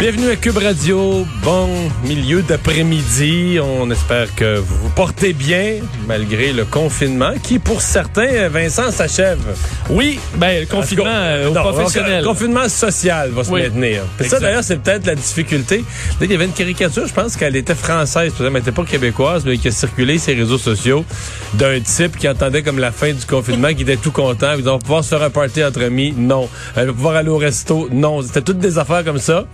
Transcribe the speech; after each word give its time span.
Bienvenue 0.00 0.30
à 0.30 0.36
Cube 0.36 0.56
Radio. 0.56 1.26
Bon 1.42 1.68
milieu 2.06 2.40
d'après-midi. 2.40 3.58
On 3.62 3.90
espère 3.90 4.34
que 4.34 4.56
vous 4.56 4.76
vous 4.78 4.88
portez 4.88 5.34
bien 5.34 5.74
malgré 6.08 6.54
le 6.54 6.64
confinement 6.64 7.32
qui, 7.42 7.58
pour 7.58 7.82
certains, 7.82 8.48
Vincent, 8.48 8.90
s'achève. 8.92 9.38
Oui, 9.90 10.18
ben, 10.36 10.60
le 10.60 10.66
confinement 10.66 11.04
euh, 11.06 11.50
Non, 11.50 11.60
professionnel. 11.60 12.22
Le 12.22 12.26
confinement 12.26 12.66
social 12.70 13.28
va 13.32 13.44
se 13.44 13.50
Oui. 13.50 13.60
maintenir. 13.60 14.04
Puis 14.16 14.30
ça, 14.30 14.40
d'ailleurs, 14.40 14.64
c'est 14.64 14.78
peut-être 14.78 15.04
la 15.04 15.14
difficulté. 15.14 15.84
Là, 16.18 16.22
il 16.22 16.32
y 16.32 16.34
avait 16.34 16.46
une 16.46 16.52
caricature, 16.54 17.06
je 17.06 17.12
pense 17.12 17.36
qu'elle 17.36 17.56
était 17.56 17.74
française, 17.74 18.32
peut-être, 18.32 18.50
mais 18.50 18.60
elle 18.60 18.64
n'était 18.64 18.72
pas 18.72 18.84
québécoise, 18.84 19.44
mais 19.44 19.58
qui 19.58 19.68
a 19.68 19.70
circulé 19.70 20.16
sur 20.16 20.32
les 20.32 20.40
réseaux 20.40 20.56
sociaux 20.56 21.04
d'un 21.54 21.78
type 21.80 22.16
qui 22.16 22.26
entendait 22.26 22.62
comme 22.62 22.78
la 22.78 22.90
fin 22.90 23.12
du 23.12 23.26
confinement, 23.26 23.74
qui 23.74 23.82
était 23.82 23.98
tout 23.98 24.12
content. 24.12 24.54
Ils 24.56 24.64
vont 24.64 24.78
pouvoir 24.78 25.04
se 25.04 25.10
faire 25.10 25.22
un 25.22 25.30
party 25.30 25.62
entre 25.62 25.82
amis. 25.82 26.14
Non. 26.16 26.48
Elle 26.74 26.86
va 26.86 26.92
pouvoir 26.94 27.16
aller 27.16 27.28
au 27.28 27.36
resto. 27.36 27.90
Non. 27.92 28.22
C'était 28.22 28.40
toutes 28.40 28.60
des 28.60 28.78
affaires 28.78 29.04
comme 29.04 29.18
ça. 29.18 29.44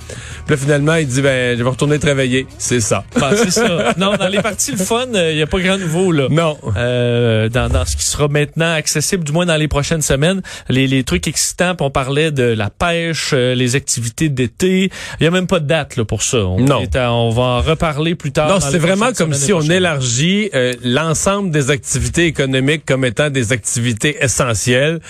Puis 0.45 0.55
là, 0.55 0.57
finalement, 0.57 0.95
il 0.97 1.07
dit, 1.07 1.23
ben, 1.23 1.57
je 1.59 1.63
vais 1.63 1.69
retourner 1.71 1.99
travailler. 1.99 2.47
C'est 2.59 2.81
ça. 2.81 3.05
Ben, 3.21 3.31
c'est 3.35 3.51
ça. 3.51 3.95
Non, 3.97 4.15
dans 4.17 4.29
les 4.29 4.41
parties 4.41 4.73
le 4.73 4.77
fun, 4.77 5.07
il 5.15 5.37
n'y 5.37 5.43
a 5.43 5.47
pas 5.47 5.59
grand 5.61 5.79
nouveau, 5.79 6.13
là. 6.13 6.27
Non. 6.31 6.57
Euh, 6.77 7.49
dans, 7.49 7.69
dans 7.69 7.85
ce 7.85 7.97
qui 7.97 8.05
sera 8.05 8.29
maintenant 8.29 8.73
accessible, 8.75 9.25
du 9.25 9.33
moins 9.33 9.47
dans 9.47 9.57
les 9.57 9.69
prochaines 9.69 10.03
semaines, 10.03 10.43
les, 10.69 10.87
les 10.87 11.03
trucs 11.05 11.27
excitants, 11.29 11.75
puis 11.75 11.85
on 11.87 11.91
parlait 11.91 12.31
de 12.31 12.43
la 12.45 12.71
pêche, 12.71 13.31
euh, 13.33 13.55
les 13.55 13.75
activités 13.77 14.29
d'été. 14.29 14.91
Il 15.21 15.25
y 15.25 15.27
a 15.27 15.31
même 15.31 15.47
pas 15.47 15.61
de 15.61 15.67
date 15.67 15.97
là, 15.97 16.05
pour 16.05 16.23
ça. 16.23 16.39
On, 16.39 16.61
Non. 16.61 16.81
est 16.83 16.95
à- 16.97 17.13
on 17.13 17.31
va 17.31 17.43
en 17.43 17.61
reparler 17.63 18.15
plus 18.15 18.33
tard. 18.33 18.49
Non, 18.49 18.61
c'est 18.61 18.79
vraiment 18.79 19.13
comme 19.13 19.35
si 19.35 19.53
on 19.53 19.61
élargit 19.63 20.51
euh, 20.55 20.73
l'ensemble 20.85 21.51
des 21.51 21.71
activités 21.71 22.27
économiques 22.27 22.85
comme 22.87 23.05
étant 23.05 23.31
des 23.31 23.53
activités 23.53 24.17
essentielles, 24.21 25.01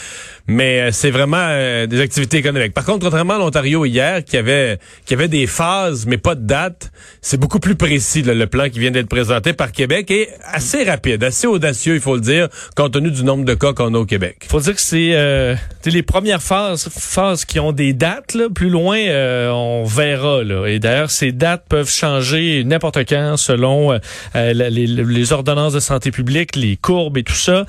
mais 0.47 0.81
euh, 0.81 0.91
c'est 0.93 1.11
vraiment 1.11 1.37
euh, 1.41 1.87
des 1.87 2.01
activités 2.01 2.39
économiques. 2.39 2.75
Par 2.75 2.85
contre, 2.85 3.05
contrairement 3.05 3.35
à 3.35 3.39
l'Ontario 3.39 3.85
hier, 3.85 4.25
qui 4.25 4.37
avait 4.37 4.79
qui 5.05 5.15
avait 5.15 5.29
des 5.29 5.47
phases 5.47 6.07
mais 6.07 6.19
pas 6.19 6.35
de 6.35 6.47
date, 6.47 6.91
c'est 7.21 7.39
beaucoup 7.39 7.61
plus 7.61 7.75
précis 7.75 8.23
là, 8.23 8.35
le 8.35 8.47
plan 8.47 8.69
qui 8.69 8.79
vient 8.79 8.91
d'être 8.91 9.09
présenté 9.09 9.53
par 9.53 9.73
Québec 9.73 10.11
et 10.11 10.29
assez 10.45 10.85
rapide, 10.85 11.25
assez 11.25 11.47
audacieux, 11.47 11.95
il 11.95 12.01
faut 12.01 12.15
le 12.15 12.21
dire, 12.21 12.49
compte 12.77 12.93
tenu 12.93 13.11
du 13.11 13.25
nombre 13.25 13.45
de 13.45 13.55
cas 13.55 13.73
qu'on 13.73 13.95
a 13.95 13.99
au 13.99 14.07
Québec. 14.07 14.47
faut 14.49 14.61
dire 14.61 14.75
que 14.75 14.81
c'est 14.81 15.11
euh, 15.15 15.55
les 15.85 16.03
premières 16.03 16.43
phases, 16.43 16.89
phases 16.89 17.45
qui 17.45 17.61
ont 17.61 17.73
des 17.73 17.93
dates. 17.93 18.35
Là, 18.35 18.49
plus 18.53 18.69
loin, 18.69 18.99
euh, 18.99 19.51
on 19.51 19.85
verra. 19.85 20.43
Là. 20.43 20.67
Et 20.67 20.79
d'ailleurs, 20.79 21.11
ces 21.11 21.33
dates 21.33 21.65
peuvent 21.69 21.91
changer 21.91 22.65
n'importe 22.65 22.99
quand 23.09 23.37
selon 23.37 23.93
euh, 23.93 23.99
euh, 24.35 24.53
les, 24.53 24.87
les 24.87 25.33
ordonnances 25.33 25.73
de 25.73 25.81
santé 25.81 26.11
publique, 26.11 26.57
les 26.57 26.77
courbes 26.77 27.19
et 27.19 27.23
tout 27.23 27.35
ça. 27.35 27.67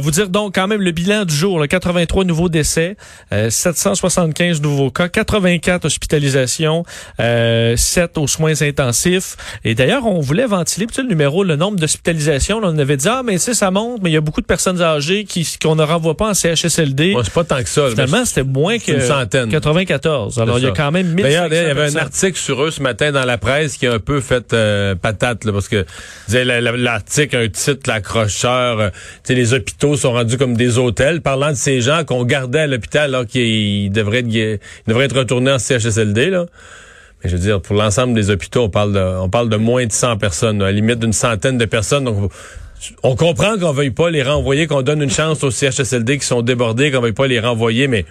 Vous 0.00 0.10
dire 0.10 0.28
donc 0.28 0.54
quand 0.54 0.66
même 0.66 0.80
le 0.80 0.90
bilan 0.90 1.24
du 1.24 1.34
jour, 1.34 1.58
là, 1.58 1.68
83 1.68 2.17
nouveaux 2.24 2.48
décès, 2.48 2.96
euh, 3.32 3.50
775 3.50 4.60
nouveaux 4.60 4.90
cas, 4.90 5.08
84 5.08 5.84
hospitalisations, 5.84 6.84
euh, 7.20 7.76
7 7.76 8.18
aux 8.18 8.26
soins 8.26 8.60
intensifs. 8.62 9.36
Et 9.64 9.74
d'ailleurs, 9.74 10.06
on 10.06 10.20
voulait 10.20 10.46
ventiler 10.46 10.86
tu 10.86 10.94
sais, 10.94 11.02
le 11.02 11.08
numéro, 11.08 11.44
le 11.44 11.56
nombre 11.56 11.78
d'hospitalisations. 11.78 12.60
On 12.62 12.78
avait 12.78 12.96
dit, 12.96 13.08
ah, 13.08 13.22
mais 13.24 13.34
tu 13.34 13.40
sais, 13.40 13.54
ça 13.54 13.70
monte, 13.70 14.02
mais 14.02 14.10
il 14.10 14.14
y 14.14 14.16
a 14.16 14.20
beaucoup 14.20 14.40
de 14.40 14.46
personnes 14.46 14.80
âgées 14.80 15.24
qui 15.24 15.46
qu'on 15.60 15.76
ne 15.76 15.82
renvoie 15.82 16.16
pas 16.16 16.30
en 16.30 16.34
CHSLD. 16.34 17.12
Bon, 17.12 17.22
c'est 17.22 17.32
pas 17.32 17.44
tant 17.44 17.62
que 17.62 17.68
ça. 17.68 17.88
Finalement, 17.90 18.24
c'était 18.24 18.42
moins 18.42 18.78
que 18.78 18.92
une 18.92 19.00
centaine. 19.00 19.48
94. 19.48 20.38
Alors, 20.40 20.58
il 20.58 20.64
y 20.64 20.68
a 20.68 20.72
quand 20.72 20.90
même 20.90 21.08
1500 21.08 21.22
D'ailleurs, 21.22 21.46
il 21.52 21.68
y 21.68 21.70
avait 21.70 21.96
un 21.96 22.00
article 22.00 22.38
sur 22.38 22.62
eux 22.62 22.70
ce 22.70 22.82
matin 22.82 23.12
dans 23.12 23.24
la 23.24 23.38
presse 23.38 23.76
qui 23.76 23.86
a 23.86 23.94
un 23.94 23.98
peu 23.98 24.20
fait 24.20 24.52
euh, 24.52 24.94
patate, 24.94 25.44
là, 25.44 25.52
parce 25.52 25.68
que 25.68 25.84
l'article 26.28 27.36
un 27.36 27.48
titre, 27.48 27.88
l'accrocheur, 27.88 28.80
euh, 28.80 28.88
tu 28.90 28.98
sais, 29.24 29.34
les 29.34 29.54
hôpitaux 29.54 29.96
sont 29.96 30.12
rendus 30.12 30.38
comme 30.38 30.56
des 30.56 30.78
hôtels, 30.78 31.20
parlant 31.20 31.50
de 31.50 31.56
ces 31.56 31.80
gens 31.80 32.04
qu'on 32.08 32.24
gardait 32.24 32.60
à 32.60 32.66
l'hôpital 32.66 33.14
alors 33.14 33.26
qu'ils 33.26 33.92
devraient, 33.92 34.20
être, 34.20 34.26
ils 34.28 34.60
devraient 34.86 35.04
être 35.04 35.18
retournés 35.18 35.52
en 35.52 35.58
CHSLD. 35.58 36.30
Là. 36.30 36.46
Mais 37.22 37.30
je 37.30 37.36
veux 37.36 37.42
dire, 37.42 37.60
pour 37.60 37.76
l'ensemble 37.76 38.14
des 38.14 38.30
hôpitaux, 38.30 38.64
on 38.64 38.70
parle 38.70 38.92
de, 38.92 39.00
on 39.20 39.28
parle 39.28 39.48
de 39.48 39.56
moins 39.56 39.86
de 39.86 39.92
100 39.92 40.16
personnes, 40.16 40.62
à 40.62 40.66
la 40.66 40.72
limite 40.72 40.98
d'une 40.98 41.12
centaine 41.12 41.58
de 41.58 41.64
personnes. 41.64 42.04
Donc, 42.04 42.32
on 43.02 43.16
comprend 43.16 43.58
qu'on 43.58 43.72
veuille 43.72 43.90
pas 43.90 44.08
les 44.10 44.22
renvoyer, 44.22 44.66
qu'on 44.66 44.82
donne 44.82 45.02
une 45.02 45.10
chance 45.10 45.42
aux 45.42 45.50
CHSLD 45.50 46.18
qui 46.18 46.26
sont 46.26 46.42
débordés, 46.42 46.90
qu'on 46.90 47.00
veuille 47.00 47.12
pas 47.12 47.26
les 47.26 47.40
renvoyer, 47.40 47.88
mais 47.88 48.04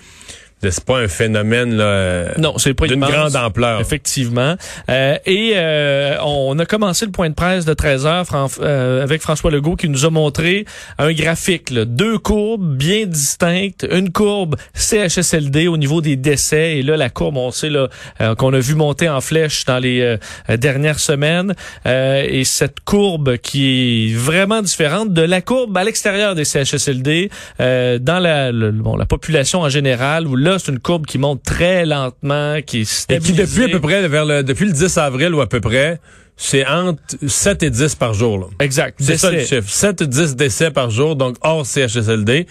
c'est 0.61 0.83
pas 0.83 0.99
un 0.99 1.07
phénomène 1.07 1.75
là, 1.75 1.83
euh, 1.83 2.29
Non, 2.37 2.57
c'est 2.57 2.73
pas 2.73 2.87
d'une 2.87 2.99
grande 2.99 3.35
ampleur. 3.35 3.79
Effectivement. 3.79 4.55
Euh, 4.89 5.17
et 5.25 5.53
euh, 5.55 6.15
on 6.23 6.57
a 6.59 6.65
commencé 6.65 7.05
le 7.05 7.11
point 7.11 7.29
de 7.29 7.35
presse 7.35 7.65
de 7.65 7.73
13 7.73 8.05
heures 8.05 8.25
Fran- 8.25 8.47
euh, 8.61 9.03
avec 9.03 9.21
François 9.21 9.51
Legault 9.51 9.75
qui 9.75 9.87
nous 9.89 10.05
a 10.05 10.09
montré 10.09 10.65
un 10.97 11.13
graphique, 11.13 11.69
là, 11.69 11.85
deux 11.85 12.17
courbes 12.17 12.75
bien 12.75 13.05
distinctes, 13.05 13.85
une 13.91 14.11
courbe 14.11 14.55
CHSLD 14.73 15.67
au 15.67 15.77
niveau 15.77 16.01
des 16.01 16.15
décès 16.15 16.77
et 16.77 16.83
là 16.83 16.97
la 16.97 17.09
courbe, 17.09 17.37
on 17.37 17.51
sait 17.51 17.69
là 17.69 17.87
euh, 18.21 18.35
qu'on 18.35 18.53
a 18.53 18.59
vu 18.59 18.73
monter 18.75 19.09
en 19.09 19.21
flèche 19.21 19.65
dans 19.65 19.79
les 19.79 20.01
euh, 20.01 20.57
dernières 20.57 20.99
semaines 20.99 21.53
Euh, 21.85 22.25
et 22.27 22.43
cette 22.43 22.79
courbe 22.81 23.37
qui 23.37 24.09
est 24.11 24.15
vraiment 24.15 24.61
différente 24.61 25.13
de 25.13 25.21
la 25.21 25.41
courbe 25.41 25.77
à 25.77 25.83
l'extérieur 25.83 26.35
des 26.35 26.45
CHSLD 26.45 27.29
euh, 27.59 27.99
dans 27.99 28.19
la 28.19 28.51
le- 28.51 28.71
bon, 28.71 28.95
la 28.95 29.05
population 29.05 29.61
en 29.61 29.69
général 29.69 30.25
où 30.27 30.35
là 30.51 30.59
c'est 30.59 30.71
une 30.71 30.79
courbe 30.79 31.05
qui 31.05 31.17
monte 31.17 31.43
très 31.43 31.85
lentement, 31.85 32.59
qui 32.65 32.79
est 32.79 32.81
Et 32.81 32.85
stabilisée. 32.85 33.33
qui 33.33 33.39
depuis 33.49 33.63
à 33.65 33.69
peu 33.69 33.79
près 33.81 34.07
vers 34.07 34.25
le 34.25 34.43
depuis 34.43 34.65
le 34.65 34.71
10 34.71 34.97
avril 34.97 35.33
ou 35.33 35.41
à 35.41 35.47
peu 35.47 35.59
près, 35.61 35.99
c'est 36.39 36.65
entre 36.67 37.01
7 37.25 37.63
et 37.63 37.69
10 37.71 37.95
par 37.95 38.13
jour. 38.13 38.37
Là. 38.37 38.45
Exact. 38.59 38.97
C'est 39.01 39.17
ça 39.17 39.31
le 39.31 39.39
chiffre. 39.43 39.67
7 39.69 40.01
et 40.03 40.07
10 40.07 40.35
décès 40.35 40.69
par 40.69 40.91
jour, 40.91 41.15
donc 41.15 41.35
hors 41.41 41.65
CHSLD. 41.65 42.45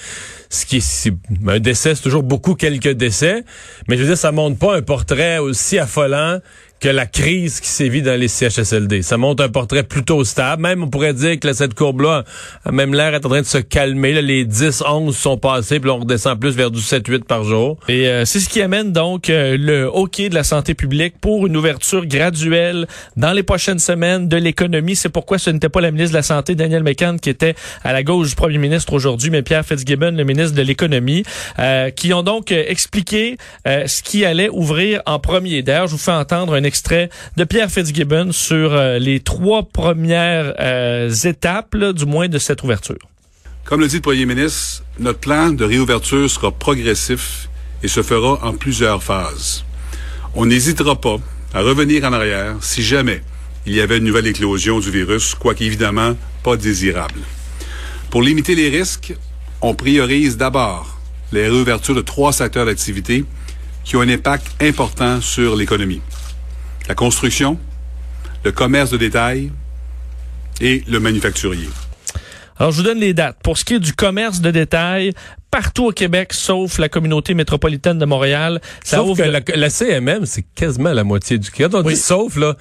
Ce 0.51 0.67
qui 0.67 0.79
est, 0.79 0.81
c'est- 0.81 1.13
un 1.47 1.59
décès, 1.61 1.95
c'est 1.95 2.03
toujours 2.03 2.23
beaucoup 2.25 2.55
quelques 2.55 2.91
décès. 2.93 3.45
Mais 3.89 3.97
je 3.97 4.03
veux 4.03 4.09
dire, 4.09 4.19
ça 4.19 4.33
montre 4.33 4.59
pas 4.59 4.77
un 4.77 4.83
portrait 4.83 5.39
aussi 5.39 5.79
affolant 5.79 6.39
que 6.81 6.89
la 6.89 7.07
crise 7.07 7.61
qui 7.61 7.69
sévit 7.69 8.03
dans 8.03 8.19
les 8.19 8.29
CHSLD. 8.29 9.03
Ça 9.03 9.17
montre 9.17 9.43
un 9.43 9.49
portrait 9.49 9.83
plutôt 9.83 10.25
stable. 10.25 10.63
Même, 10.63 10.83
on 10.83 10.89
pourrait 10.89 11.15
dire 11.15 11.39
que 11.41 11.47
là, 11.47 11.55
cette 11.55 11.75
courbe-là 11.75 12.25
même 12.71 12.95
l'air 12.95 13.15
est 13.15 13.25
en 13.25 13.29
train 13.29 13.41
de 13.41 13.47
se 13.47 13.59
calmer. 13.59 14.13
Là, 14.13 14.23
les 14.23 14.45
10, 14.45 14.83
11 14.87 15.17
sont 15.17 15.39
passés, 15.39 15.81
puis 15.81 15.91
on 15.91 16.01
redescend 16.01 16.39
plus 16.39 16.55
vers 16.55 16.71
du 16.71 16.81
7, 16.81 17.07
8 17.07 17.25
par 17.25 17.45
jour. 17.45 17.79
Et 17.89 18.09
euh, 18.09 18.25
c'est 18.25 18.41
ce 18.41 18.49
qui 18.49 18.61
amène 18.61 18.93
donc 18.93 19.31
euh, 19.31 19.57
le 19.59 19.85
hockey 19.85 20.29
de 20.29 20.35
la 20.35 20.45
santé 20.45 20.75
publique 20.75 21.15
pour 21.21 21.47
une 21.47 21.57
ouverture 21.57 22.07
graduelle 22.07 22.87
dans 23.17 23.33
les 23.33 23.43
prochaines 23.43 23.79
semaines 23.79 24.29
de 24.29 24.37
l'économie. 24.37 24.97
C'est 24.97 25.09
pourquoi 25.09 25.39
ce 25.39 25.51
n'était 25.51 25.69
pas 25.69 25.81
la 25.81 25.91
ministre 25.91 26.13
de 26.13 26.19
la 26.19 26.23
Santé, 26.23 26.55
Daniel 26.55 26.83
McCann, 26.83 27.19
qui 27.19 27.31
était 27.31 27.55
à 27.85 27.93
la 27.93 28.03
gauche 28.03 28.31
du 28.31 28.35
premier 28.35 28.59
ministre 28.59 28.93
aujourd'hui, 28.93 29.31
mais 29.31 29.43
Pierre 29.43 29.65
Fitzgibbon, 29.65 30.13
le 30.13 30.25
ministre 30.25 30.55
de 30.55 30.63
l'économie, 30.63 31.25
euh, 31.59 31.91
qui 31.91 32.13
ont 32.13 32.23
donc 32.23 32.53
euh, 32.53 32.65
expliqué 32.67 33.37
euh, 33.67 33.87
ce 33.87 34.03
qui 34.03 34.25
allait 34.25 34.49
ouvrir 34.49 35.03
en 35.07 35.19
premier. 35.19 35.63
D'ailleurs, 35.63 35.87
je 35.87 35.93
vous 35.93 35.99
fais 35.99 36.13
entendre 36.13 36.55
un 36.55 36.65
extrait 36.67 37.09
de 37.37 37.45
Pierre 37.45 37.71
Fitzgibbon 37.71 38.33
sur 38.33 38.75
euh, 38.75 38.99
les 38.99 39.21
trois 39.21 39.63
premières 39.63 40.55
euh, 40.61 41.11
étapes, 41.11 41.77
du 41.77 42.05
moins, 42.05 42.29
de 42.29 42.39
cette 42.39 42.63
ouverture. 42.63 42.99
Comme 43.65 43.81
le 43.81 43.89
dit 43.89 43.97
le 43.97 44.03
premier 44.03 44.27
ministre, 44.27 44.85
notre 44.99 45.19
plan 45.19 45.51
de 45.51 45.65
réouverture 45.65 46.31
sera 46.31 46.53
progressif 46.53 47.49
et 47.83 47.89
se 47.89 48.03
fera 48.03 48.47
en 48.47 48.53
plusieurs 48.53 49.03
phases. 49.03 49.65
On 50.35 50.47
n'hésitera 50.47 51.01
pas 51.01 51.17
à 51.55 51.63
revenir 51.63 52.05
en 52.05 52.13
arrière 52.13 52.57
si 52.61 52.83
jamais 52.83 53.23
il 53.67 53.75
y 53.75 53.81
avait 53.81 53.99
une 53.99 54.05
nouvelle 54.05 54.27
éclosion 54.27 54.79
du 54.79 54.91
virus, 54.91 55.35
quoique 55.35 55.65
évidemment 55.65 56.17
pas 56.45 56.57
désirable. 56.57 57.21
Pour 58.11 58.23
limiter 58.23 58.55
les 58.55 58.69
risques, 58.69 59.15
on 59.61 59.75
priorise 59.75 60.37
d'abord 60.37 60.99
les 61.33 61.49
réouvertures 61.49 61.95
de 61.95 62.03
trois 62.03 62.33
secteurs 62.33 62.67
d'activité 62.67 63.25
qui 63.85 63.97
ont 63.97 64.01
un 64.01 64.09
impact 64.09 64.47
important 64.63 65.21
sur 65.21 65.57
l'économie. 65.57 66.01
La 66.89 66.95
construction, 66.95 67.59
le 68.45 68.53
commerce 68.53 68.91
de 68.91 68.97
détail 68.97 69.51
et 70.61 70.83
le 70.89 71.01
manufacturier. 71.01 71.69
Alors, 72.59 72.73
je 72.73 72.79
vous 72.79 72.83
donne 72.85 72.99
les 73.01 73.13
dates. 73.13 73.37
Pour 73.43 73.59
ce 73.59 73.65
qui 73.65 73.75
est 73.75 73.81
du 73.81 73.93
commerce 73.93 74.41
de 74.41 74.51
détail, 74.51 75.13
partout 75.51 75.87
au 75.87 75.93
Québec, 75.93 76.33
sauf 76.33 76.79
la 76.79 76.89
communauté 76.89 77.35
métropolitaine 77.35 77.99
de 77.99 78.07
Montréal, 78.07 78.61
ça 78.83 78.99
Sauf 78.99 79.09
ouvre 79.11 79.25
que 79.25 79.29
la, 79.29 79.41
la 79.57 79.69
CMM, 79.71 80.25
c'est 80.25 80.45
quasiment 80.55 80.93
la 80.93 81.05
moitié 81.05 81.39
du 81.39 81.51
Québec. 81.51 81.73
Quand 81.73 81.81
on 81.81 81.85
Oui. 81.85 81.95
dit 81.95 82.01
sauf, 82.01 82.37
là, 82.37 82.57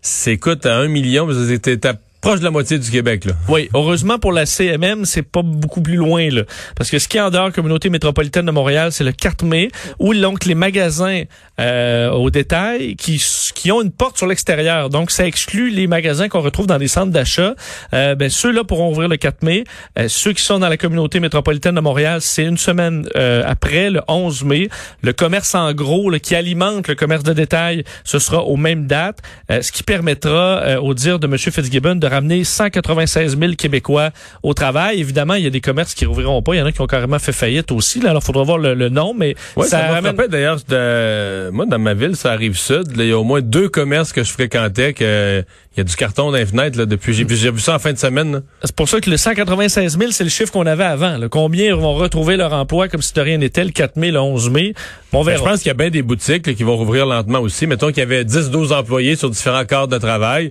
c'est, 0.00 0.32
écoute, 0.34 0.64
à 0.64 0.76
un 0.76 0.88
million, 0.88 1.28
c'était 1.48 1.86
à 1.86 1.94
proche 2.26 2.40
de 2.40 2.44
la 2.44 2.50
moitié 2.50 2.76
du 2.80 2.90
Québec. 2.90 3.24
Là. 3.24 3.34
Oui, 3.48 3.68
heureusement 3.72 4.18
pour 4.18 4.32
la 4.32 4.46
CMM, 4.46 5.04
c'est 5.04 5.22
pas 5.22 5.42
beaucoup 5.42 5.80
plus 5.80 5.94
loin. 5.94 6.28
Là, 6.28 6.42
parce 6.74 6.90
que 6.90 6.98
ce 6.98 7.06
qui 7.06 7.18
est 7.18 7.20
en 7.20 7.30
dehors 7.30 7.52
communauté 7.52 7.88
métropolitaine 7.88 8.46
de 8.46 8.50
Montréal, 8.50 8.90
c'est 8.90 9.04
le 9.04 9.12
4 9.12 9.44
mai, 9.44 9.68
où 10.00 10.12
donc 10.12 10.44
les 10.44 10.56
magasins 10.56 11.22
euh, 11.60 12.10
au 12.10 12.30
détail 12.30 12.96
qui, 12.96 13.22
qui 13.54 13.70
ont 13.70 13.80
une 13.80 13.92
porte 13.92 14.16
sur 14.16 14.26
l'extérieur. 14.26 14.90
Donc, 14.90 15.12
ça 15.12 15.24
exclut 15.24 15.70
les 15.70 15.86
magasins 15.86 16.28
qu'on 16.28 16.40
retrouve 16.40 16.66
dans 16.66 16.78
les 16.78 16.88
centres 16.88 17.12
d'achat. 17.12 17.54
Euh, 17.94 18.16
ben, 18.16 18.28
ceux-là 18.28 18.64
pourront 18.64 18.90
ouvrir 18.90 19.08
le 19.08 19.16
4 19.16 19.42
mai. 19.42 19.62
Euh, 19.96 20.08
ceux 20.08 20.32
qui 20.32 20.42
sont 20.42 20.58
dans 20.58 20.68
la 20.68 20.76
communauté 20.76 21.20
métropolitaine 21.20 21.76
de 21.76 21.80
Montréal, 21.80 22.20
c'est 22.22 22.44
une 22.44 22.58
semaine 22.58 23.08
euh, 23.14 23.44
après, 23.46 23.88
le 23.88 24.00
11 24.08 24.42
mai. 24.42 24.68
Le 25.02 25.12
commerce 25.12 25.54
en 25.54 25.72
gros, 25.72 26.10
là, 26.10 26.18
qui 26.18 26.34
alimente 26.34 26.88
le 26.88 26.96
commerce 26.96 27.22
de 27.22 27.32
détail, 27.32 27.84
ce 28.02 28.18
sera 28.18 28.42
aux 28.42 28.56
mêmes 28.56 28.88
dates, 28.88 29.20
euh, 29.52 29.62
ce 29.62 29.70
qui 29.70 29.84
permettra, 29.84 30.58
euh, 30.62 30.80
au 30.80 30.92
dire 30.92 31.20
de 31.20 31.28
M. 31.28 31.38
Fitzgibbon, 31.38 31.94
de 31.94 32.15
ramener 32.16 32.44
196 32.44 33.38
000 33.38 33.52
Québécois 33.56 34.10
au 34.42 34.52
travail. 34.54 35.00
Évidemment, 35.00 35.34
il 35.34 35.44
y 35.44 35.46
a 35.46 35.50
des 35.50 35.60
commerces 35.60 35.94
qui 35.94 36.04
rouvriront 36.04 36.42
pas. 36.42 36.54
Il 36.54 36.58
y 36.58 36.62
en 36.62 36.66
a 36.66 36.72
qui 36.72 36.80
ont 36.80 36.86
carrément 36.86 37.18
fait 37.18 37.32
faillite 37.32 37.70
aussi. 37.72 38.00
Là. 38.00 38.10
Alors, 38.10 38.22
il 38.22 38.26
faudra 38.26 38.42
voir 38.42 38.58
le, 38.58 38.74
le 38.74 38.88
nom, 38.88 39.14
mais 39.14 39.34
Ouais, 39.56 39.66
ça, 39.66 39.78
ça 39.86 39.92
ramène... 39.92 40.16
d'ailleurs, 40.28 40.58
de- 40.68 41.50
moi, 41.50 41.66
dans 41.66 41.78
ma 41.78 41.94
ville, 41.94 42.16
ça 42.16 42.32
arrive 42.32 42.56
sud. 42.56 42.84
Il 42.96 43.06
y 43.06 43.12
a 43.12 43.18
au 43.18 43.24
moins 43.24 43.40
deux 43.40 43.68
commerces 43.68 44.12
que 44.12 44.22
je 44.24 44.32
fréquentais 44.32 44.92
que 44.92 45.44
il 45.76 45.80
y 45.80 45.82
a 45.82 45.84
du 45.84 45.94
carton 45.94 46.30
dans 46.30 46.36
les 46.38 46.46
fenêtres 46.46 46.78
là, 46.78 46.86
depuis. 46.86 47.12
J'ai 47.12 47.24
vu, 47.24 47.60
ça 47.60 47.74
en 47.74 47.78
fin 47.78 47.92
de 47.92 47.98
semaine. 47.98 48.42
C'est 48.64 48.74
pour 48.74 48.88
ça 48.88 48.98
que 49.00 49.10
le 49.10 49.18
196 49.18 49.98
000, 49.98 50.10
c'est 50.10 50.24
le 50.24 50.30
chiffre 50.30 50.50
qu'on 50.50 50.64
avait 50.64 50.84
avant. 50.84 51.18
là. 51.18 51.28
Combien 51.28 51.76
vont 51.76 51.92
retrouver 51.94 52.36
leur 52.38 52.54
emploi 52.54 52.88
comme 52.88 53.02
si 53.02 53.12
de 53.12 53.20
rien 53.20 53.36
n'était 53.36 53.62
le 53.64 53.70
4 53.72 53.96
mai, 53.96 54.10
le 54.10 54.18
11 54.20 54.48
mai? 54.50 54.72
Bon, 55.12 55.20
on 55.20 55.24
Ben, 55.24 55.32
verra. 55.32 55.44
je 55.44 55.50
pense 55.50 55.58
qu'il 55.60 55.68
y 55.68 55.70
a 55.70 55.74
bien 55.74 55.90
des 55.90 56.00
boutiques 56.02 56.46
là, 56.46 56.54
qui 56.54 56.62
vont 56.62 56.76
rouvrir 56.76 57.04
lentement 57.04 57.40
aussi. 57.40 57.66
Mettons 57.66 57.88
qu'il 57.88 57.98
y 57.98 58.02
avait 58.02 58.24
10-12 58.24 58.72
employés 58.72 59.16
sur 59.16 59.28
différents 59.28 59.66
cadres 59.66 59.88
de 59.88 59.98
travail. 59.98 60.50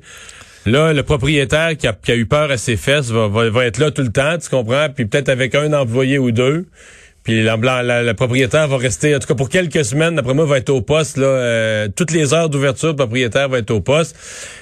Là, 0.66 0.94
le 0.94 1.04
propriétaire 1.04 1.78
qui 1.78 1.88
a, 1.88 1.94
qui 1.94 2.12
a 2.12 2.16
eu 2.16 2.26
peur 2.26 2.50
à 2.50 2.58
ses 2.58 2.76
fesses 2.76 3.12
va, 3.12 3.28
va, 3.28 3.50
va 3.50 3.66
être 3.66 3.78
là 3.78 3.92
tout 3.92 4.02
le 4.02 4.12
temps, 4.12 4.38
tu 4.38 4.50
comprends? 4.50 4.88
Puis 4.94 5.06
peut-être 5.06 5.30
avec 5.30 5.54
un 5.56 5.74
employé 5.74 6.18
ou 6.18 6.32
deux. 6.32 6.66
Puis 7.26 7.42
le 7.44 8.14
propriétaire 8.14 8.68
va 8.68 8.78
rester, 8.78 9.16
en 9.16 9.20
tout 9.20 9.28
cas 9.28 9.34
pour 9.34 9.50
quelques 9.50 9.84
semaines, 9.84 10.16
d'après 10.16 10.36
moi, 10.36 10.46
va 10.46 10.60
être 10.60 10.70
au 10.70 10.82
poste. 10.82 11.18
Là, 11.18 11.26
euh, 11.26 11.88
toutes 11.96 12.12
les 12.12 12.36
heures 12.36 12.50
d'ouverture, 12.50 12.90
le 12.90 12.96
propriétaire 12.96 13.50
va 13.50 13.58
être 13.58 13.72
au 13.72 13.82
poste. 13.82 14.16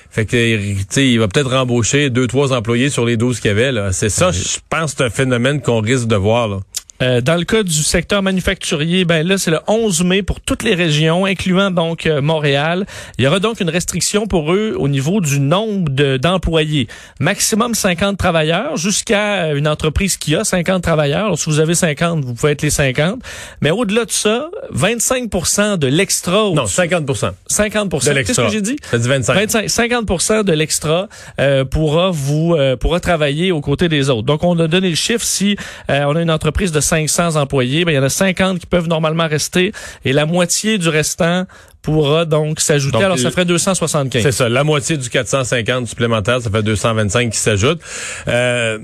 Fait 0.09 0.25
que, 0.25 0.37
il 0.37 1.19
va 1.19 1.27
peut-être 1.27 1.49
rembaucher 1.49 2.09
deux, 2.09 2.27
trois 2.27 2.53
employés 2.53 2.89
sur 2.89 3.03
les 3.03 3.17
12 3.17 3.41
qu'il 3.41 3.49
y 3.49 3.51
avait. 3.51 3.73
Là. 3.73 3.91
C'est 3.91 4.09
ça, 4.09 4.31
je 4.31 4.59
pense, 4.69 4.95
c'est 4.95 5.03
un 5.03 5.09
phénomène 5.09 5.59
qu'on 5.59 5.81
risque 5.81 6.07
de 6.07 6.15
voir. 6.15 6.47
Là. 6.47 6.59
Euh, 7.03 7.19
dans 7.21 7.35
le 7.35 7.43
cas 7.43 7.63
du 7.63 7.83
secteur 7.83 8.21
manufacturier, 8.23 9.03
ben 9.03 9.27
là, 9.27 9.37
c'est 9.37 9.51
le 9.51 9.59
11 9.67 10.03
mai 10.05 10.23
pour 10.23 10.39
toutes 10.39 10.63
les 10.63 10.73
régions, 10.73 11.25
incluant 11.25 11.69
donc 11.69 12.05
euh, 12.05 12.21
Montréal. 12.21 12.85
Il 13.17 13.25
y 13.25 13.27
aura 13.27 13.39
donc 13.39 13.59
une 13.59 13.69
restriction 13.69 14.25
pour 14.25 14.53
eux 14.53 14.75
au 14.77 14.87
niveau 14.87 15.19
du 15.19 15.39
nombre 15.41 15.89
de- 15.91 16.15
d'employés. 16.17 16.87
Maximum 17.19 17.73
50 17.75 18.17
travailleurs 18.17 18.77
jusqu'à 18.77 19.43
euh, 19.47 19.55
une 19.57 19.67
entreprise 19.67 20.15
qui 20.17 20.33
a 20.35 20.45
50 20.45 20.81
travailleurs. 20.81 21.25
Alors, 21.25 21.37
si 21.37 21.49
vous 21.49 21.59
avez 21.59 21.75
50, 21.75 22.23
vous 22.23 22.33
pouvez 22.35 22.53
être 22.53 22.61
les 22.61 22.69
50. 22.69 23.19
Mais 23.61 23.71
au-delà 23.71 24.05
de 24.05 24.11
ça, 24.11 24.49
25 24.71 25.77
de 25.79 25.87
l'extra... 25.87 26.31
Non, 26.31 26.63
au-dessus- 26.63 26.75
50 26.75 27.09
50 27.47 27.89
de 27.91 27.97
Qu'est-ce 27.97 28.11
l'extra. 28.13 28.45
que 28.45 28.51
j'ai 28.51 28.61
dit? 28.61 28.77
Ça 28.89 28.97
dit 28.97 29.07
25. 29.09 29.33
25, 29.33 29.65
50% 29.67 30.43
de 30.43 30.53
l'extra 30.53 31.09
euh, 31.39 31.65
pourra 31.65 32.11
vous 32.11 32.55
euh, 32.55 32.77
pourra 32.77 32.99
travailler 32.99 33.51
aux 33.51 33.61
côtés 33.61 33.89
des 33.89 34.09
autres. 34.09 34.23
Donc 34.23 34.43
on 34.43 34.57
a 34.59 34.67
donné 34.67 34.89
le 34.89 34.95
chiffre 34.95 35.25
si 35.25 35.57
euh, 35.89 36.05
on 36.07 36.15
a 36.15 36.21
une 36.21 36.31
entreprise 36.31 36.71
de 36.71 36.79
500 36.93 37.35
employés, 37.37 37.85
ben 37.85 37.91
il 37.91 37.95
y 37.95 37.99
en 37.99 38.03
a 38.03 38.09
50 38.09 38.59
qui 38.59 38.65
peuvent 38.65 38.87
normalement 38.87 39.27
rester 39.27 39.71
et 40.05 40.13
la 40.13 40.25
moitié 40.25 40.77
du 40.77 40.89
restant 40.89 41.45
pourra 41.81 42.25
donc 42.25 42.59
s'ajouter. 42.59 43.03
Alors 43.03 43.19
ça 43.19 43.31
ferait 43.31 43.45
275. 43.45 44.21
C'est 44.21 44.31
ça, 44.31 44.47
la 44.47 44.63
moitié 44.63 44.97
du 44.97 45.09
450 45.09 45.87
supplémentaire, 45.87 46.41
ça 46.41 46.49
fait 46.49 46.63
225 46.63 47.31
qui 47.31 47.37
s'ajoutent. 47.37 47.81
Euh, 48.27 48.77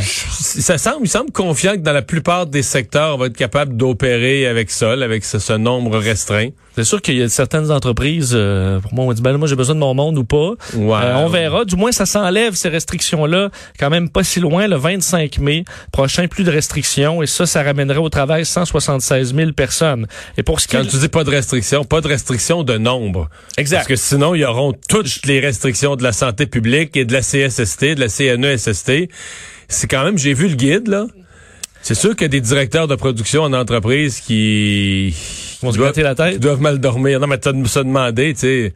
ça 0.00 0.78
semble, 0.78 1.04
il 1.04 1.08
semble 1.08 1.30
confiant 1.30 1.72
que 1.72 1.78
dans 1.78 1.92
la 1.92 2.02
plupart 2.02 2.46
des 2.46 2.62
secteurs, 2.62 3.16
on 3.16 3.18
va 3.18 3.26
être 3.26 3.36
capable 3.36 3.76
d'opérer 3.76 4.46
avec 4.46 4.70
ça, 4.70 4.92
avec 4.92 5.24
ce, 5.24 5.38
ce 5.38 5.52
nombre 5.52 5.98
restreint. 5.98 6.48
C'est 6.74 6.84
sûr 6.84 7.00
qu'il 7.00 7.18
y 7.18 7.22
a 7.22 7.28
certaines 7.28 7.70
entreprises, 7.70 8.32
euh, 8.34 8.80
pour 8.80 8.94
moi, 8.94 9.04
on 9.04 9.12
dit, 9.12 9.22
ben, 9.22 9.36
moi, 9.36 9.46
j'ai 9.46 9.54
besoin 9.54 9.76
de 9.76 9.80
mon 9.80 9.94
monde 9.94 10.18
ou 10.18 10.24
pas. 10.24 10.54
Ouais. 10.74 10.98
Euh, 11.02 11.16
on 11.18 11.28
verra. 11.28 11.64
Du 11.64 11.76
moins, 11.76 11.92
ça 11.92 12.04
s'enlève 12.04 12.54
ces 12.54 12.68
restrictions-là, 12.68 13.50
quand 13.78 13.90
même 13.90 14.08
pas 14.08 14.24
si 14.24 14.40
loin, 14.40 14.66
le 14.66 14.76
25 14.76 15.38
mai 15.38 15.64
prochain, 15.92 16.26
plus 16.26 16.42
de 16.42 16.50
restrictions. 16.50 17.22
Et 17.22 17.26
ça, 17.26 17.46
ça 17.46 17.62
ramènerait 17.62 17.98
au 17.98 18.08
travail 18.08 18.44
176 18.44 19.34
000 19.34 19.52
personnes. 19.52 20.06
Et 20.36 20.42
pour 20.42 20.60
ce 20.60 20.66
qui 20.66 20.76
Quand 20.76 20.84
tu 20.84 20.96
dis 20.96 21.08
pas 21.08 21.22
de 21.22 21.30
restriction, 21.30 21.84
pas 21.84 22.00
de 22.00 22.08
restriction 22.08 22.64
de 22.64 22.76
nombre. 22.76 23.28
Exact. 23.56 23.76
Parce 23.78 23.88
que 23.88 23.96
sinon, 23.96 24.34
ils 24.34 24.44
auront 24.44 24.72
toutes 24.88 25.26
les 25.26 25.38
restrictions 25.38 25.94
de 25.94 26.02
la 26.02 26.12
santé 26.12 26.46
publique 26.46 26.96
et 26.96 27.04
de 27.04 27.12
la 27.12 27.20
CSST, 27.20 27.94
de 27.94 28.00
la 28.00 28.08
CNESST. 28.08 29.08
C'est 29.68 29.88
quand 29.88 30.04
même, 30.04 30.18
j'ai 30.18 30.34
vu 30.34 30.48
le 30.48 30.54
guide, 30.54 30.88
là. 30.88 31.06
C'est 31.82 31.94
sûr 31.94 32.12
qu'il 32.12 32.22
y 32.22 32.24
a 32.24 32.28
des 32.28 32.40
directeurs 32.40 32.88
de 32.88 32.94
production 32.94 33.42
en 33.42 33.52
entreprise 33.52 34.20
qui, 34.20 35.14
vont 35.62 35.70
se 35.70 35.76
doivent- 35.76 35.98
la 36.00 36.14
tête. 36.14 36.34
qui 36.34 36.38
doivent 36.40 36.60
mal 36.62 36.78
dormir. 36.78 37.20
Non, 37.20 37.26
mais 37.26 37.36
t'as 37.38 37.52
de 37.52 37.66
se 37.66 37.78
demander, 37.80 38.32
tu 38.32 38.40
sais. 38.40 38.74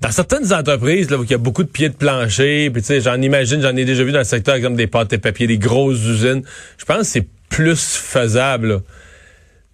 Dans 0.00 0.12
certaines 0.12 0.52
entreprises, 0.52 1.10
là, 1.10 1.18
où 1.18 1.24
il 1.24 1.30
y 1.30 1.34
a 1.34 1.38
beaucoup 1.38 1.62
de 1.64 1.68
pieds 1.68 1.88
de 1.88 1.94
plancher, 1.94 2.70
puis 2.70 2.82
tu 2.82 2.86
sais, 2.86 3.00
j'en 3.00 3.20
imagine, 3.20 3.60
j'en 3.60 3.76
ai 3.76 3.84
déjà 3.84 4.04
vu 4.04 4.12
dans 4.12 4.18
le 4.18 4.24
secteur 4.24 4.60
comme 4.60 4.76
des 4.76 4.86
pâtes 4.86 5.12
et 5.12 5.18
papier, 5.18 5.46
des 5.46 5.58
grosses 5.58 6.02
usines. 6.06 6.42
Je 6.78 6.84
pense 6.84 6.98
que 7.00 7.04
c'est 7.04 7.26
plus 7.48 7.96
faisable, 7.96 8.68
là. 8.68 8.80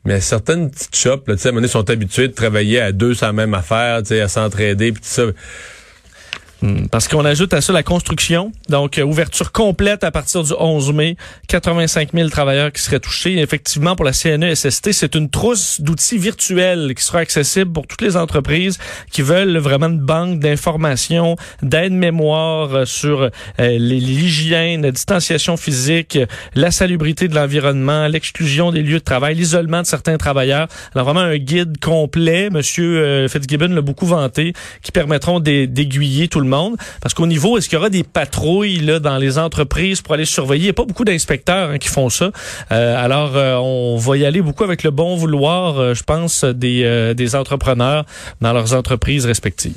Mais 0.05 0.21
certaines 0.21 0.71
petites 0.71 0.97
shops, 0.97 1.25
là, 1.27 1.37
tu 1.37 1.43
sais, 1.43 1.69
sont 1.69 1.91
habitués 1.91 2.29
de 2.29 2.33
travailler 2.33 2.81
à 2.81 2.93
deux 2.93 3.13
la 3.21 3.33
même 3.33 3.55
affaire, 3.55 4.03
tu 4.03 4.09
sais, 4.09 4.21
à 4.21 4.29
s'entraider, 4.29 4.93
puis 4.93 5.03
tout 5.03 5.09
ça. 5.09 5.25
Hmm, 6.63 6.87
Parce 6.91 7.07
qu'on 7.07 7.25
ajoute 7.27 7.53
à 7.53 7.61
ça 7.61 7.73
la 7.75 7.83
construction. 7.83 8.51
Donc, 8.71 8.99
euh, 8.99 9.03
ouverture 9.03 9.53
complète 9.53 10.05
à 10.05 10.11
partir 10.11 10.43
du 10.43 10.53
11 10.59 10.93
mai. 10.95 11.17
85 11.49 12.11
000 12.15 12.31
travailleurs 12.31 12.73
qui 12.73 12.81
seraient 12.81 12.99
touchés. 12.99 13.39
Effectivement, 13.39 13.95
pour 13.95 14.07
la 14.07 14.15
CNESST, 14.15 14.93
c'est 14.93 15.15
une 15.15 15.29
trousse 15.29 15.83
d'outils 15.83 16.17
virtuels 16.17 16.95
qui 16.97 17.05
sera 17.05 17.19
accessible 17.19 17.73
pour 17.73 17.87
toutes 17.87 18.01
les 18.01 18.17
entreprises 18.17 18.79
qui 19.11 19.21
veulent 19.21 19.59
vraiment 19.59 19.89
une 19.89 19.99
banque 20.01 20.39
d'informations, 20.41 21.37
d'aide-mémoire 21.63 22.75
euh, 22.75 22.85
sur 22.87 23.21
euh, 23.61 23.79
l'hygiène, 23.79 24.83
la 24.83 24.91
distanciation 24.93 25.57
physique, 25.59 26.19
la 26.55 26.71
salubrité 26.71 27.29
de 27.29 27.35
l'environnement, 27.35 28.07
l'exclusion 28.09 28.73
des 28.73 28.83
lieux 28.83 28.99
de 28.99 29.05
travail, 29.05 29.35
l'isolement 29.35 29.83
de 29.83 29.87
certains 29.87 30.17
travailleurs. 30.17 30.69
Alors, 30.95 31.05
vraiment 31.05 31.21
un 31.21 31.37
guide 31.37 31.79
complet. 31.81 32.49
Monsieur 32.51 32.99
euh, 33.05 33.29
Fitzgibbon 33.29 33.69
l'a 33.69 33.83
beaucoup 33.83 34.07
vanté, 34.07 34.55
qui 34.83 34.91
permettront 34.91 35.39
d'ai- 35.39 35.67
d'aiguiller 35.67 36.29
tout 36.29 36.41
le 36.41 36.46
monde. 36.49 36.77
Parce 37.01 37.15
qu'au 37.15 37.27
niveau, 37.27 37.59
est-ce 37.59 37.69
qu'il 37.69 37.77
y 37.77 37.79
aura 37.79 37.91
des 37.91 38.03
patrouilles 38.03 38.79
là, 38.79 38.99
dans 38.99 39.19
les 39.19 39.39
entreprises 39.39 40.01
pour 40.03 40.15
aller 40.15 40.25
surveiller? 40.25 40.63
Il 40.63 40.67
n'y 40.67 40.71
a 40.71 40.75
pas 40.75 40.85
beaucoup 40.85 41.05
d'inspecteurs 41.05 41.71
hein, 41.71 41.79
qui 41.79 41.89
font 41.89 42.09
ça. 42.09 42.31
Euh, 42.73 43.05
alors, 43.05 43.37
euh, 43.37 43.57
on 43.57 43.97
va 43.97 44.17
y 44.17 44.25
aller 44.25 44.41
beaucoup 44.41 44.65
avec 44.65 44.83
le 44.83 44.91
bon 44.91 45.17
vouloir, 45.17 45.79
euh, 45.79 45.95
je 45.95 46.03
pense, 46.03 46.45
des, 46.45 47.15
des 47.15 47.35
entrepreneurs 47.35 48.05
dans 48.41 48.53
leurs 48.53 48.75
entreprises 48.75 49.27
respectives. 49.27 49.77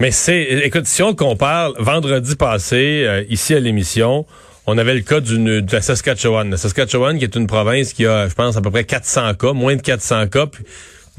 Mais 0.00 0.10
c'est, 0.10 0.42
écoute, 0.64 0.86
si 0.86 1.02
on 1.02 1.14
compare, 1.14 1.72
vendredi 1.78 2.34
passé, 2.36 3.26
ici 3.28 3.54
à 3.54 3.60
l'émission, 3.60 4.24
on 4.66 4.78
avait 4.78 4.94
le 4.94 5.00
cas 5.00 5.20
d'une, 5.20 5.60
de 5.60 5.72
la 5.72 5.82
Saskatchewan. 5.82 6.50
La 6.50 6.56
Saskatchewan, 6.56 7.18
qui 7.18 7.24
est 7.24 7.34
une 7.34 7.46
province 7.46 7.92
qui 7.92 8.06
a, 8.06 8.28
je 8.28 8.34
pense, 8.34 8.56
à 8.56 8.60
peu 8.60 8.70
près 8.70 8.84
400 8.84 9.34
cas, 9.34 9.52
moins 9.52 9.76
de 9.76 9.82
400 9.82 10.28
cas, 10.28 10.46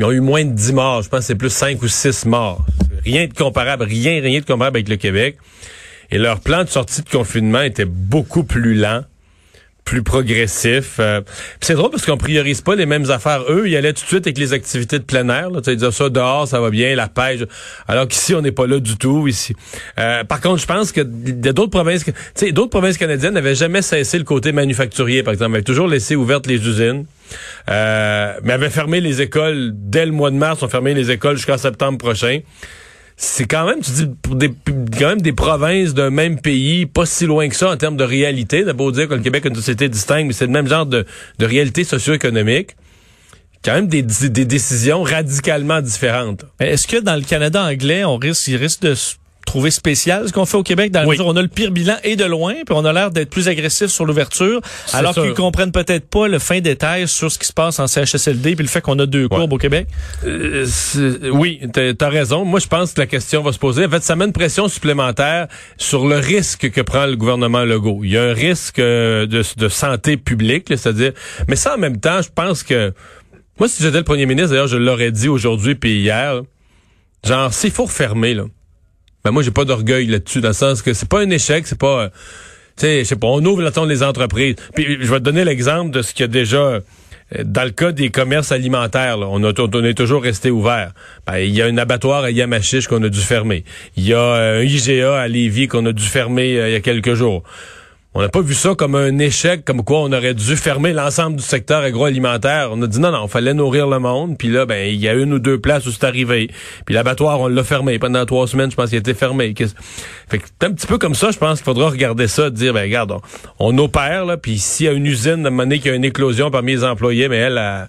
ils 0.02 0.06
ont 0.06 0.12
eu 0.12 0.20
moins 0.20 0.44
de 0.44 0.52
10 0.52 0.74
morts. 0.74 1.04
Je 1.04 1.10
pense 1.10 1.20
que 1.20 1.26
c'est 1.26 1.36
plus 1.36 1.52
5 1.52 1.80
ou 1.84 1.88
6 1.88 2.26
morts. 2.26 2.66
Rien 3.06 3.28
de 3.28 3.34
comparable, 3.34 3.84
rien, 3.84 4.20
rien 4.20 4.40
de 4.40 4.46
comparable 4.46 4.78
avec 4.78 4.90
le 4.90 4.96
Québec. 4.96 5.38
Et 6.10 6.18
leur 6.18 6.40
plan 6.40 6.64
de 6.64 6.70
sortie 6.70 7.04
de 7.04 7.10
confinement 7.10 7.62
était 7.62 7.86
beaucoup 7.86 8.44
plus 8.44 8.74
lent 8.74 9.04
plus 9.92 10.04
progressif. 10.04 11.02
Euh, 11.02 11.20
c'est 11.60 11.74
drôle 11.74 11.92
parce 11.92 12.06
qu'on 12.06 12.16
priorise 12.16 12.62
pas 12.62 12.76
les 12.76 12.86
mêmes 12.86 13.12
affaires. 13.12 13.44
Eux, 13.50 13.68
ils 13.68 13.76
allaient 13.76 13.92
tout 13.92 14.04
de 14.04 14.08
suite 14.08 14.26
avec 14.26 14.38
les 14.38 14.54
activités 14.54 15.00
de 15.00 15.04
plein 15.04 15.28
air. 15.28 15.50
Là, 15.50 15.60
sais, 15.62 15.76
dire 15.76 15.92
ça 15.92 16.08
dehors, 16.08 16.48
ça 16.48 16.62
va 16.62 16.70
bien, 16.70 16.96
la 16.96 17.10
pêche. 17.10 17.42
Alors 17.90 18.08
qu'ici, 18.08 18.34
on 18.34 18.42
n'est 18.42 18.54
pas 18.54 18.68
là 18.68 18.80
du 18.80 18.96
tout. 18.96 19.28
Ici, 19.28 19.54
Euh, 20.00 20.24
par 20.24 20.40
contre, 20.40 20.62
je 20.62 20.66
pense 20.66 20.94
que 20.94 21.02
d'autres 21.02 21.72
provinces, 21.72 22.06
d'autres 22.54 22.70
provinces 22.70 22.98
canadiennes 22.98 23.34
n'avaient 23.34 23.54
jamais 23.54 23.82
cessé 23.82 24.18
le 24.18 24.24
côté 24.24 24.54
manufacturier. 24.54 25.24
Par 25.24 25.34
exemple, 25.34 25.56
avaient 25.56 25.62
toujours 25.62 25.90
laissé 25.90 26.16
ouvertes 26.16 26.48
les 26.48 26.66
usines, 26.66 27.04
euh, 27.70 28.34
mais 28.44 28.54
avaient 28.54 28.70
fermé 28.70 29.02
les 29.02 29.22
écoles 29.22 29.72
dès 29.74 30.06
le 30.06 30.14
mois 30.14 30.32
de 30.32 30.38
mars. 30.38 30.64
Ont 30.64 30.70
fermé 30.70 30.94
les 30.94 31.12
écoles 31.12 31.36
jusqu'en 31.36 31.58
septembre 31.58 31.98
prochain 31.98 32.40
c'est 33.24 33.46
quand 33.46 33.68
même, 33.68 33.82
tu 33.82 33.92
dis, 33.92 34.08
pour 34.24 34.36
des, 34.36 34.52
quand 34.98 35.10
même 35.10 35.22
des 35.22 35.32
provinces 35.32 35.94
d'un 35.94 36.10
même 36.10 36.42
pays, 36.42 36.88
pas 36.88 37.06
si 37.06 37.28
loin 37.28 37.48
que 37.50 37.56
ça 37.56 37.70
en 37.70 37.78
termes 37.78 37.96
de 37.96 38.04
réalité. 38.04 38.64
D'abord 38.64 38.92
dire 38.92 39.08
que 39.08 39.14
le 39.14 39.22
Québec 39.22 39.46
est 39.46 39.50
une 39.50 39.56
société 39.56 39.90
distincte, 39.90 40.26
mais 40.26 40.34
c'est 40.34 40.48
le 40.48 40.52
même 40.52 40.68
genre 40.68 40.88
de, 40.88 41.06
de 41.38 41.46
réalité 41.46 41.84
socio-économique. 41.84 42.76
Quand 43.64 43.74
même 43.74 43.88
des, 43.88 44.02
des 44.02 44.46
décisions 44.46 45.04
radicalement 45.04 45.82
différentes. 45.82 46.46
Est-ce 46.60 46.88
que 46.88 46.98
dans 46.98 47.16
le 47.16 47.22
Canada 47.22 47.64
anglais, 47.64 48.04
on 48.06 48.18
risque, 48.18 48.48
il 48.48 48.56
risque 48.56 48.82
de 48.82 48.96
trouvé 49.46 49.72
spécial 49.72 50.28
ce 50.28 50.34
qu'on 50.34 50.46
fait 50.46 50.58
au 50.58 50.64
Québec 50.64 50.92
dans 50.92 51.02
la 51.02 51.08
Oui. 51.08 51.16
mesure 51.16 51.28
où 51.28 51.30
on 51.32 51.36
a 51.36 51.42
le 51.42 51.48
pire 51.48 51.72
bilan 51.72 51.96
et 52.04 52.16
de 52.16 52.24
loin, 52.26 52.54
puis 52.66 52.76
on 52.76 52.86
a 52.86 52.94
l'air 52.94 53.12
d'être 53.12 53.30
plus 53.30 53.48
agressif 53.48 53.88
sur 53.88 54.06
l'ouverture, 54.06 54.62
alors 54.94 55.14
qu'ils 55.14 55.34
comprennent 55.34 55.72
peut-être 55.72 56.08
pas 56.10 56.28
le 56.28 56.40
fin 56.40 56.60
détail 56.62 57.08
sur 57.08 57.32
ce 57.32 57.38
qui 57.40 57.48
se 57.48 57.54
passe 57.54 57.80
en 57.80 57.88
CHSLD 57.88 58.56
puis 58.56 58.64
le 58.64 58.70
fait 58.70 58.82
qu'on 58.82 58.98
a 59.00 59.06
deux 59.06 59.28
courbes 59.28 59.54
au 59.54 59.58
Québec. 59.58 59.88
Euh, 60.26 60.66
oui, 61.34 61.60
t'as 61.74 61.94
t'as 61.94 62.10
raison. 62.10 62.46
Moi, 62.46 62.60
je 62.60 62.68
pense 62.68 62.94
que 62.94 63.02
la 63.02 63.08
question 63.08 63.42
va 63.42 63.52
se 63.52 63.60
poser. 63.60 63.86
En 63.86 63.90
fait, 63.90 64.04
ça 64.04 64.16
met 64.16 64.26
une 64.26 64.34
pression 64.34 64.68
supplémentaire 64.68 65.48
sur 65.78 66.08
le 66.08 66.18
risque 66.18 66.70
que 66.72 66.82
prend 66.82 67.06
le 67.06 67.16
gouvernement 67.16 67.64
Legault. 67.66 68.02
Il 68.04 68.12
y 68.12 68.18
a 68.18 68.24
un 68.24 68.34
risque 68.34 68.80
euh, 68.80 69.26
de, 69.26 69.44
de 69.58 69.70
santé 69.70 70.18
publique, 70.18 70.68
c'est-à-dire. 70.70 71.12
Mais 71.48 71.56
ça, 71.56 71.76
en 71.76 71.78
même 71.78 72.00
temps, 72.00 72.22
je 72.22 72.30
pense 72.34 72.64
que 72.64 72.94
moi, 73.60 73.68
si 73.68 73.84
j'étais 73.84 73.98
le 73.98 74.04
premier 74.04 74.26
ministre, 74.26 74.52
d'ailleurs, 74.52 74.68
je 74.68 74.78
l'aurais 74.78 75.12
dit 75.12 75.28
aujourd'hui 75.28 75.76
puis 75.76 76.00
hier. 76.00 76.42
Genre, 77.28 77.54
s'il 77.54 77.72
faut 77.72 77.86
refermer, 77.86 78.34
là. 78.34 78.44
Ben 79.24 79.32
moi, 79.32 79.44
j'ai 79.44 79.52
pas 79.52 79.66
d'orgueil 79.66 80.08
là-dessus, 80.08 80.42
dans 80.42 80.50
le 80.50 80.54
sens 80.54 80.82
que 80.82 80.94
c'est 80.94 81.08
pas 81.10 81.22
un 81.22 81.30
échec, 81.30 81.68
c'est 81.68 81.78
pas. 81.80 82.02
euh, 82.04 82.10
tu 82.78 82.86
sais, 82.88 83.00
je 83.00 83.04
sais 83.04 83.16
pas, 83.16 83.28
on 83.28 83.44
ouvre 83.46 83.62
le 83.62 83.72
temps 83.72 83.86
des 83.86 84.02
entreprises. 84.04 84.56
Puis 84.76 84.98
je 85.02 85.08
vais 85.12 85.20
te 85.20 85.24
donner 85.24 85.44
l'exemple 85.46 85.92
de 85.92 86.02
ce 86.02 86.14
qu'il 86.14 86.22
y 86.22 86.26
a 86.26 86.28
déjà. 86.28 86.58
euh, 86.58 86.80
Dans 87.44 87.64
le 87.64 87.70
cas 87.72 87.92
des 87.92 88.10
commerces 88.10 88.52
alimentaires, 88.52 89.18
là, 89.18 89.28
on, 89.30 89.44
a, 89.44 89.54
on 89.58 89.84
est 89.86 89.94
toujours 89.94 90.24
resté 90.24 90.50
ouvert. 90.52 90.92
Ben, 91.28 91.38
il 91.38 91.52
y 91.56 91.62
a 91.62 91.66
un 91.66 91.78
abattoir 91.78 92.24
à 92.24 92.32
Yamachiche 92.32 92.88
qu'on 92.88 93.04
a 93.04 93.10
dû 93.10 93.20
fermer. 93.22 93.64
Il 93.98 94.08
y 94.08 94.14
a 94.14 94.18
euh, 94.20 94.62
un 94.62 94.64
IGA 94.64 95.20
à 95.20 95.28
Lévis 95.28 95.68
qu'on 95.68 95.86
a 95.86 95.92
dû 95.94 96.04
fermer 96.04 96.50
il 96.50 96.72
y 96.72 96.76
a 96.76 96.80
quelques 96.82 97.14
jours. 97.14 97.44
On 98.14 98.20
n'a 98.20 98.28
pas 98.28 98.42
vu 98.42 98.54
ça 98.54 98.76
comme 98.76 98.96
un 98.96 99.20
échec, 99.20 99.64
comme 99.64 99.86
quoi 99.86 100.00
on 100.00 100.12
aurait 100.12 100.34
dû 100.34 100.58
fermer 100.58 100.92
l'ensemble 100.92 101.38
du 101.38 101.44
secteur 101.44 101.82
agroalimentaire. 101.82 102.68
On 102.74 102.82
a 102.82 102.88
dit 102.88 103.00
non, 103.00 103.10
non, 103.10 103.26
fallait 103.30 103.54
nourrir 103.54 103.88
le 103.88 104.00
monde. 104.00 104.38
Puis 104.38 104.50
là, 104.50 104.66
ben 104.66 104.86
il 104.92 105.00
y 105.00 105.08
a 105.08 105.14
une 105.14 105.32
ou 105.32 105.40
deux 105.40 105.62
places 105.62 105.86
où 105.86 105.92
c'est 105.92 106.04
arrivé. 106.04 106.50
Puis 106.86 106.94
l'abattoir, 106.94 107.40
on 107.40 107.48
l'a 107.48 107.64
fermé. 107.64 108.00
Pendant 108.00 108.26
trois 108.26 108.48
semaines, 108.48 108.70
je 108.70 108.76
pense 108.76 108.90
qu'il 108.90 109.00
était 109.00 109.14
fermé. 109.14 109.54
Fait 110.28 110.40
que 110.40 110.44
c'est 110.46 110.68
un 110.68 110.74
petit 110.74 110.88
peu 110.88 110.98
comme 110.98 111.16
ça, 111.16 111.32
je 111.32 111.38
pense 111.38 111.60
qu'il 111.60 111.66
faudra 111.66 111.90
regarder 111.90 112.28
ça, 112.28 112.50
dire, 112.50 112.74
ben 112.74 112.82
regarde, 112.82 113.14
on, 113.60 113.78
opère, 113.78 114.26
là, 114.26 114.36
puis 114.36 114.60
s'il 114.60 114.88
y 114.88 114.90
a 114.90 114.92
une 114.92 115.06
usine, 115.06 115.44
de 115.44 115.50
monnaie 115.50 115.80
qui 115.80 115.90
a 115.90 115.96
une 115.96 116.04
éclosion 116.04 116.52
parmi 116.52 116.74
les 116.74 116.84
employés, 116.84 117.30
mais 117.30 117.38
elle, 117.38 117.54
la, 117.54 117.88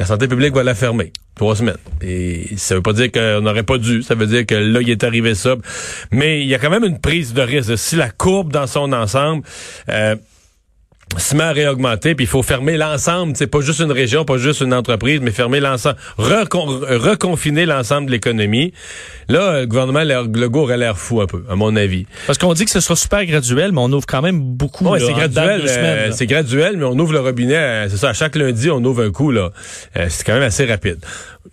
la 0.00 0.04
santé 0.04 0.26
publique 0.26 0.52
va 0.52 0.64
la 0.64 0.74
fermer. 0.74 1.12
Trois 1.34 1.56
semaines. 1.56 1.76
Et 2.02 2.56
ça 2.56 2.74
veut 2.74 2.82
pas 2.82 2.92
dire 2.92 3.10
qu'on 3.10 3.40
n'aurait 3.40 3.62
pas 3.62 3.78
dû. 3.78 4.02
Ça 4.02 4.14
veut 4.14 4.26
dire 4.26 4.44
que 4.44 4.54
là, 4.54 4.80
il 4.82 4.90
est 4.90 5.04
arrivé 5.04 5.34
ça. 5.34 5.56
Mais 6.10 6.42
il 6.42 6.48
y 6.48 6.54
a 6.54 6.58
quand 6.58 6.70
même 6.70 6.84
une 6.84 7.00
prise 7.00 7.32
de 7.32 7.40
risque. 7.40 7.78
Si 7.78 7.96
la 7.96 8.10
courbe 8.10 8.52
dans 8.52 8.66
son 8.66 8.92
ensemble 8.92 9.44
euh, 9.88 10.16
à 11.16 11.52
réaugmenter, 11.52 12.14
puis 12.14 12.24
il 12.24 12.28
faut 12.28 12.42
fermer 12.42 12.76
l'ensemble. 12.76 13.34
C'est 13.36 13.46
pas 13.46 13.60
juste 13.60 13.80
une 13.80 13.92
région, 13.92 14.24
pas 14.24 14.38
juste 14.38 14.60
une 14.60 14.72
entreprise, 14.74 15.20
mais 15.20 15.30
fermer 15.30 15.60
l'ensemble, 15.60 15.96
recon- 16.18 16.80
reconfiner 16.98 17.66
l'ensemble 17.66 18.06
de 18.06 18.12
l'économie. 18.12 18.72
Là, 19.28 19.60
le 19.60 19.66
gouvernement, 19.66 20.02
le 20.04 20.40
Legault 20.40 20.62
aurait 20.62 20.76
l'air 20.76 20.96
fou 20.96 21.20
un 21.20 21.26
peu, 21.26 21.44
à 21.48 21.56
mon 21.56 21.76
avis. 21.76 22.06
Parce 22.26 22.38
qu'on 22.38 22.52
dit 22.54 22.64
que 22.64 22.70
ce 22.70 22.80
sera 22.80 22.96
super 22.96 23.24
graduel, 23.26 23.72
mais 23.72 23.80
on 23.80 23.92
ouvre 23.92 24.06
quand 24.06 24.22
même 24.22 24.40
beaucoup. 24.40 24.88
Ouais, 24.88 25.00
c'est 25.00 25.12
graduel, 25.12 25.62
euh, 25.66 26.10
c'est 26.12 26.26
graduel, 26.26 26.76
mais 26.76 26.84
on 26.84 26.98
ouvre 26.98 27.12
le 27.12 27.20
robinet, 27.20 27.56
euh, 27.56 27.88
c'est 27.88 27.96
ça, 27.96 28.10
à 28.10 28.12
chaque 28.12 28.36
lundi, 28.36 28.70
on 28.70 28.82
ouvre 28.84 29.02
un 29.04 29.10
coup, 29.10 29.30
là. 29.30 29.50
Euh, 29.96 30.06
c'est 30.08 30.24
quand 30.24 30.34
même 30.34 30.42
assez 30.42 30.64
rapide. 30.64 30.98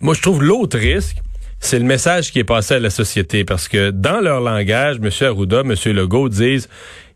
Moi, 0.00 0.14
je 0.14 0.22
trouve 0.22 0.42
l'autre 0.42 0.78
risque, 0.78 1.16
c'est 1.60 1.78
le 1.78 1.84
message 1.84 2.30
qui 2.32 2.38
est 2.38 2.44
passé 2.44 2.74
à 2.74 2.78
la 2.78 2.90
société, 2.90 3.44
parce 3.44 3.68
que 3.68 3.90
dans 3.90 4.20
leur 4.20 4.40
langage, 4.40 4.96
M. 5.02 5.10
Arruda, 5.28 5.60
M. 5.60 5.74
Legault 5.86 6.28
disent, 6.28 6.68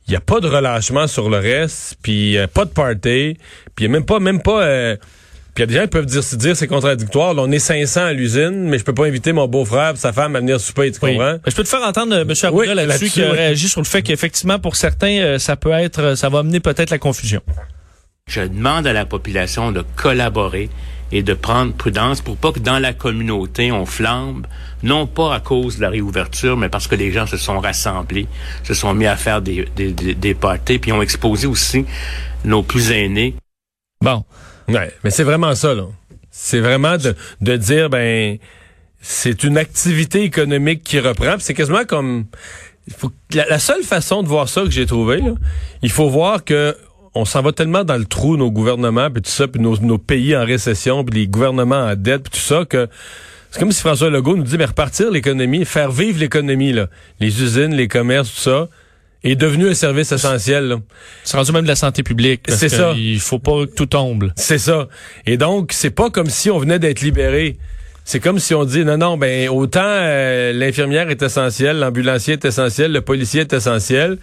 il 0.09 0.11
n'y 0.11 0.17
a 0.17 0.21
pas 0.21 0.41
de 0.41 0.49
relâchement 0.49 1.07
sur 1.07 1.31
le 1.31 1.39
reste, 1.39 1.97
puis 2.03 2.37
euh, 2.39 2.47
pas 2.47 2.65
de 2.65 2.71
party, 2.71 3.37
puis 3.75 3.85
il 3.85 3.85
y 3.85 3.87
a 3.87 3.89
même 3.89 4.05
pas, 4.05 4.19
même 4.21 4.43
pas... 4.43 4.63
euh, 4.63 4.97
puis 5.55 5.63
il 5.65 5.65
y 5.65 5.65
a 5.65 5.67
des 5.67 5.75
gens 5.75 5.83
qui 5.83 5.89
peuvent 5.89 6.07
dire, 6.07 6.25
se 6.25 6.35
dire 6.35 6.57
c'est 6.57 6.67
contradictoire. 6.67 7.35
Là, 7.35 7.43
on 7.43 7.51
est 7.53 7.59
500 7.59 8.05
à 8.07 8.13
l'usine, 8.15 8.69
mais 8.71 8.79
je 8.79 8.85
peux 8.85 8.95
pas 8.95 9.05
inviter 9.05 9.33
mon 9.35 9.47
beau-frère 9.47 9.91
et 9.93 9.97
sa 9.97 10.11
femme 10.11 10.35
à 10.35 10.41
venir 10.41 10.59
souper, 10.59 10.91
tu 10.91 10.99
Oui. 11.03 11.13
comprends? 11.13 11.37
Je 11.47 11.55
peux 11.55 11.63
te 11.63 11.69
faire 11.69 11.83
entendre 11.83 12.15
euh, 12.17 12.23
M. 12.23 12.31
Arruda 12.43 12.51
Oui, 12.53 12.67
là-dessus 12.69 12.87
là-dessus, 12.89 13.11
qui 13.11 13.23
a 13.23 13.31
oui. 13.31 13.37
réagi 13.37 13.69
sur 13.69 13.81
le 13.83 13.87
fait 13.87 14.01
qu'effectivement, 14.01 14.59
pour 14.59 14.77
certains, 14.77 15.19
euh, 15.21 15.39
ça 15.39 15.57
peut 15.57 15.73
être, 15.73 16.01
euh, 16.01 16.17
ça 16.17 16.31
va 16.31 16.39
amener 16.39 16.61
peut-être 16.61 16.89
la 16.89 16.97
confusion. 16.97 17.43
Je 18.29 18.41
demande 18.41 18.87
à 18.87 18.95
la 18.95 19.05
population 19.05 19.73
de 19.73 19.85
collaborer 19.95 20.71
et 21.13 21.23
de 21.23 21.35
prendre 21.35 21.73
prudence 21.75 22.21
pour 22.23 22.37
pas 22.37 22.53
que 22.53 22.59
dans 22.59 22.79
la 22.79 22.95
communauté 22.95 23.71
on 23.71 23.87
flambe, 23.87 24.47
non 24.83 25.07
pas 25.07 25.35
à 25.35 25.41
cause 25.41 25.77
de 25.77 25.83
la 25.83 25.91
réouverture, 25.91 26.57
mais 26.57 26.69
parce 26.69 26.89
que 26.89 26.95
les 26.95 27.13
gens 27.13 27.27
se 27.27 27.37
sont 27.37 27.61
rassemblés, 27.61 28.27
se 28.65 28.75
sont 28.75 28.95
mis 28.95 29.07
à 29.07 29.17
faire 29.17 29.43
des, 29.43 29.67
des, 29.77 29.93
des, 29.93 30.15
des 30.15 30.35
parties, 30.35 30.79
puis 30.79 30.91
ont 30.93 31.03
exposé 31.03 31.47
aussi 31.47 31.85
nos 32.45 32.63
plus 32.63 32.91
aînés. 32.91 33.35
Bon. 34.03 34.25
Ouais, 34.69 34.93
mais 35.05 35.11
c'est 35.11 35.25
vraiment 35.25 35.55
ça, 35.55 35.75
là. 35.75 35.85
C'est 36.31 36.61
vraiment 36.61 36.97
de, 36.97 37.15
de 37.43 37.57
dire, 37.57 37.91
ben, 37.91 38.39
c'est 39.01 39.45
une 39.45 39.59
activité 39.59 40.23
économique 40.23 40.83
qui 40.83 40.99
reprend. 40.99 41.35
Puis 41.35 41.43
c'est 41.43 41.55
quasiment 41.55 41.85
comme... 41.85 42.25
faut- 42.97 43.13
la, 43.35 43.45
la 43.47 43.59
seule 43.59 43.83
façon 43.83 44.23
de 44.23 44.29
voir 44.29 44.49
ça 44.49 44.63
que 44.63 44.71
j'ai 44.71 44.87
trouvé, 44.87 45.19
là, 45.19 45.33
il 45.83 45.91
faut 45.91 46.09
voir 46.09 46.43
que 46.43 46.77
on 47.15 47.25
s'en 47.25 47.43
va 47.43 47.53
tellement 47.53 47.85
dans 47.85 47.97
le 47.97 48.05
trou, 48.05 48.37
nos 48.37 48.51
gouvernements, 48.51 49.11
puis 49.11 49.23
tout 49.23 49.31
ça, 49.31 49.49
puis 49.49 49.61
nos, 49.61 49.77
nos 49.79 49.99
pays 49.99 50.37
en 50.37 50.45
récession, 50.45 51.05
puis 51.05 51.21
les 51.21 51.27
gouvernements 51.27 51.85
en 51.85 51.95
dette, 51.95 52.23
puis 52.23 52.41
tout 52.41 52.47
ça, 52.47 52.65
que 52.65 52.89
c'est 53.51 53.61
comme 53.61 53.73
si 53.73 53.81
François 53.81 54.09
Legault 54.09 54.37
nous 54.37 54.45
dit, 54.45 54.57
mais 54.57 54.65
repartir 54.65 55.11
l'économie, 55.11 55.67
faire 55.67 55.93
vivre 55.93 56.19
l'économie, 56.19 56.73
là, 56.73 56.87
les 57.21 57.43
usines, 57.43 57.75
les 57.75 57.87
commerces, 57.87 58.35
tout 58.35 58.41
ça, 58.41 58.69
est 59.25 59.37
devenu 59.37 59.69
un 59.69 59.75
service 59.75 60.11
essentiel. 60.11 60.79
C'est 61.23 61.37
rendu 61.37 61.53
même 61.53 61.65
de 61.65 61.69
la 61.69 61.77
santé 61.77 62.03
publique. 62.03 62.41
C'est 62.49 62.71
ça. 62.71 62.93
Il 62.97 63.21
faut 63.21 63.39
pas 63.39 63.67
que 63.67 63.75
tout 63.75 63.87
tombe. 63.87 64.33
C'est 64.37 64.59
ça. 64.59 64.89
Et 65.27 65.37
donc, 65.37 65.73
c'est 65.73 65.91
pas 65.91 66.11
comme 66.11 66.29
si 66.31 66.51
on 66.51 66.59
venait 66.59 66.79
d'être 66.79 67.03
libéré. 67.03 67.59
C'est 68.05 68.19
comme 68.19 68.41
si 68.41 68.53
on 68.55 68.65
dit 68.65 68.85
non, 68.85 68.97
non, 68.97 69.17
ben 69.17 69.49
autant 69.49 69.81
euh, 69.85 70.53
l'infirmière 70.53 71.09
est 71.09 71.23
essentielle, 71.23 71.79
l'ambulancier 71.79 72.33
est 72.33 72.45
essentiel, 72.45 72.91
le 72.91 73.01
policier 73.01 73.43
est 73.43 73.53
essentiel. 73.53 74.19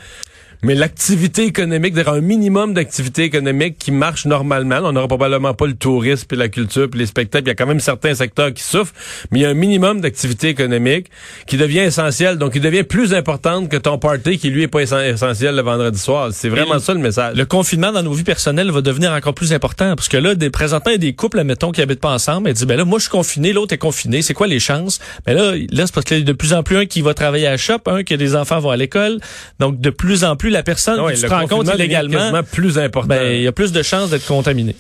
Mais 0.61 0.75
l'activité 0.75 1.45
économique, 1.45 1.93
d'avoir 1.93 2.17
un 2.17 2.21
minimum 2.21 2.73
d'activité 2.73 3.23
économique 3.23 3.77
qui 3.79 3.91
marche 3.91 4.25
normalement, 4.25 4.79
on 4.83 4.91
n'aura 4.91 5.07
probablement 5.07 5.53
pas 5.53 5.67
le 5.67 5.73
tourisme, 5.73 6.25
puis 6.27 6.37
la 6.37 6.49
culture, 6.49 6.89
puis 6.89 6.99
les 6.99 7.05
spectacles. 7.05 7.45
Il 7.45 7.47
y 7.47 7.51
a 7.51 7.55
quand 7.55 7.65
même 7.65 7.79
certains 7.79 8.13
secteurs 8.13 8.53
qui 8.53 8.61
souffrent, 8.63 8.93
mais 9.31 9.39
il 9.39 9.41
y 9.43 9.45
a 9.45 9.49
un 9.49 9.53
minimum 9.53 10.01
d'activité 10.01 10.49
économique 10.49 11.07
qui 11.47 11.55
devient 11.55 11.79
essentiel, 11.79 12.37
donc 12.37 12.53
qui 12.53 12.59
devient 12.59 12.83
plus 12.83 13.13
importante 13.13 13.69
que 13.69 13.77
ton 13.77 13.97
party 13.97 14.37
qui 14.37 14.49
lui 14.49 14.63
est 14.63 14.67
pas 14.67 14.81
essen- 14.81 15.13
essentiel 15.13 15.55
le 15.55 15.61
vendredi 15.61 15.97
soir. 15.97 16.29
C'est 16.33 16.49
vraiment 16.49 16.75
Et 16.75 16.79
ça 16.79 16.93
le 16.93 16.99
message. 16.99 17.37
Le 17.37 17.45
confinement 17.45 17.93
dans 17.93 18.03
nos 18.03 18.13
vies 18.13 18.25
personnelles 18.25 18.69
va 18.69 18.81
devenir 18.81 19.13
encore 19.13 19.33
plus 19.33 19.53
important 19.53 19.95
parce 19.95 20.09
que 20.09 20.17
là, 20.17 20.35
des, 20.35 20.49
présentement, 20.49 20.91
il 20.91 20.95
y 20.95 20.95
a 20.95 20.97
des 20.97 21.13
couples, 21.13 21.39
admettons, 21.39 21.71
qui 21.71 21.81
habitent 21.81 22.01
pas 22.01 22.11
ensemble. 22.11 22.49
Ils 22.49 22.53
disent, 22.53 22.65
ben 22.65 22.75
là, 22.75 22.83
moi, 22.83 22.99
je 22.99 23.03
suis 23.03 23.11
confiné, 23.11 23.53
l'autre 23.53 23.73
est 23.73 23.77
confiné. 23.77 24.21
C'est 24.21 24.33
quoi 24.33 24.47
les 24.47 24.59
chances? 24.59 24.99
Ben 25.25 25.33
là, 25.35 25.53
là 25.71 25.87
c'est 25.87 25.93
parce 25.93 26.05
qu'il 26.05 26.17
y 26.17 26.21
a 26.21 26.23
de 26.25 26.33
plus 26.33 26.51
en 26.51 26.63
plus 26.63 26.75
un 26.75 26.85
qui 26.85 27.01
va 27.01 27.13
travailler 27.13 27.47
à 27.47 27.51
la 27.51 27.57
shop, 27.57 27.79
un 27.85 28.03
que 28.03 28.15
des 28.15 28.35
enfants 28.35 28.59
vont 28.59 28.71
à 28.71 28.77
l'école. 28.77 29.19
Donc, 29.59 29.79
de 29.79 29.89
plus 29.89 30.25
en 30.25 30.35
plus, 30.35 30.48
la 30.49 30.63
personne 30.63 30.99
rend 30.99 31.07
compte 31.07 31.49
confinement 31.49 31.71
devient 31.73 31.83
illégalement, 31.83 32.43
plus 32.43 32.77
important. 32.77 33.07
ben, 33.07 33.31
il 33.33 33.41
y 33.41 33.47
a 33.47 33.51
plus 33.51 33.71
de 33.71 33.81
chances 33.83 34.09
d'être 34.09 34.25
contaminé. 34.25 34.75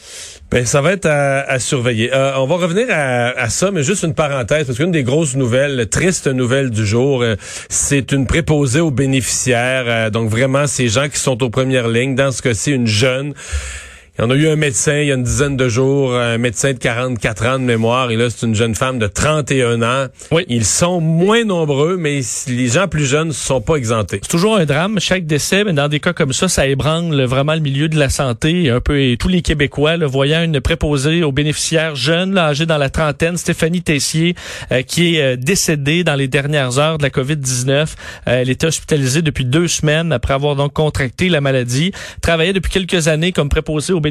Ben, 0.51 0.65
ça 0.65 0.81
va 0.81 0.93
être 0.93 1.05
à, 1.05 1.41
à 1.41 1.59
surveiller. 1.59 2.11
Euh, 2.11 2.33
on 2.37 2.47
va 2.47 2.55
revenir 2.55 2.87
à, 2.89 3.29
à 3.39 3.49
ça, 3.49 3.69
mais 3.71 3.83
juste 3.83 4.03
une 4.03 4.15
parenthèse, 4.15 4.65
parce 4.65 4.77
qu'une 4.79 4.91
des 4.91 5.03
grosses 5.03 5.35
nouvelles, 5.35 5.87
triste 5.89 6.27
nouvelle 6.27 6.71
du 6.71 6.85
jour, 6.85 7.21
euh, 7.21 7.35
c'est 7.69 8.11
une 8.11 8.25
préposée 8.25 8.79
aux 8.79 8.89
bénéficiaires. 8.89 9.85
euh, 9.87 10.09
donc 10.09 10.29
vraiment, 10.29 10.65
ces 10.65 10.87
gens 10.87 11.07
qui 11.07 11.19
sont 11.19 11.43
aux 11.43 11.49
premières 11.51 11.87
lignes. 11.87 12.15
Dans 12.15 12.31
ce 12.31 12.41
cas-ci, 12.41 12.71
une 12.71 12.87
jeune. 12.87 13.33
On 14.21 14.29
a 14.31 14.35
eu 14.35 14.49
un 14.49 14.57
médecin 14.57 14.97
il 14.99 15.07
y 15.07 15.11
a 15.13 15.15
une 15.15 15.23
dizaine 15.23 15.55
de 15.55 15.69
jours, 15.69 16.13
un 16.13 16.37
médecin 16.37 16.73
de 16.73 16.77
44 16.77 17.45
ans 17.45 17.57
de 17.57 17.63
mémoire, 17.63 18.11
et 18.11 18.17
là, 18.17 18.29
c'est 18.29 18.45
une 18.45 18.53
jeune 18.53 18.75
femme 18.75 18.99
de 18.99 19.07
31 19.07 19.81
ans. 19.81 20.07
Oui. 20.31 20.43
Ils 20.49 20.65
sont 20.65 20.99
moins 20.99 21.45
nombreux, 21.45 21.95
mais 21.95 22.19
les 22.47 22.67
gens 22.67 22.89
plus 22.89 23.05
jeunes 23.05 23.29
ne 23.29 23.33
sont 23.33 23.61
pas 23.61 23.75
exemptés. 23.75 24.19
C'est 24.21 24.29
toujours 24.29 24.57
un 24.57 24.65
drame, 24.65 24.99
chaque 24.99 25.25
décès, 25.25 25.63
mais 25.63 25.71
dans 25.71 25.87
des 25.87 26.01
cas 26.01 26.11
comme 26.11 26.33
ça, 26.33 26.49
ça 26.49 26.67
ébranle 26.67 27.21
vraiment 27.23 27.53
le 27.53 27.61
milieu 27.61 27.87
de 27.87 27.97
la 27.97 28.09
santé, 28.09 28.69
un 28.69 28.81
peu 28.81 29.01
et 29.01 29.15
tous 29.15 29.29
les 29.29 29.41
Québécois, 29.41 29.95
là, 29.95 30.05
voyant 30.05 30.43
une 30.43 30.59
préposée 30.59 31.23
aux 31.23 31.31
bénéficiaires 31.31 31.95
jeunes, 31.95 32.33
là, 32.33 32.47
âgée 32.47 32.65
dans 32.65 32.77
la 32.77 32.89
trentaine, 32.89 33.37
Stéphanie 33.37 33.83
Tessier, 33.83 34.35
euh, 34.73 34.81
qui 34.81 35.15
est 35.15 35.21
euh, 35.21 35.35
décédée 35.37 36.03
dans 36.03 36.15
les 36.15 36.27
dernières 36.27 36.77
heures 36.77 36.97
de 36.97 37.03
la 37.03 37.09
COVID-19. 37.09 37.71
Euh, 37.71 37.85
elle 38.25 38.49
était 38.49 38.67
hospitalisée 38.67 39.21
depuis 39.21 39.45
deux 39.45 39.69
semaines 39.69 40.11
après 40.11 40.33
avoir 40.33 40.57
donc 40.57 40.73
contracté 40.73 41.29
la 41.29 41.39
maladie. 41.39 41.93
Travaillait 42.21 42.51
depuis 42.51 42.71
quelques 42.71 43.07
années 43.07 43.31
comme 43.31 43.47
préposée 43.47 43.93
aux 43.93 44.01
bénéficiaires, 44.01 44.08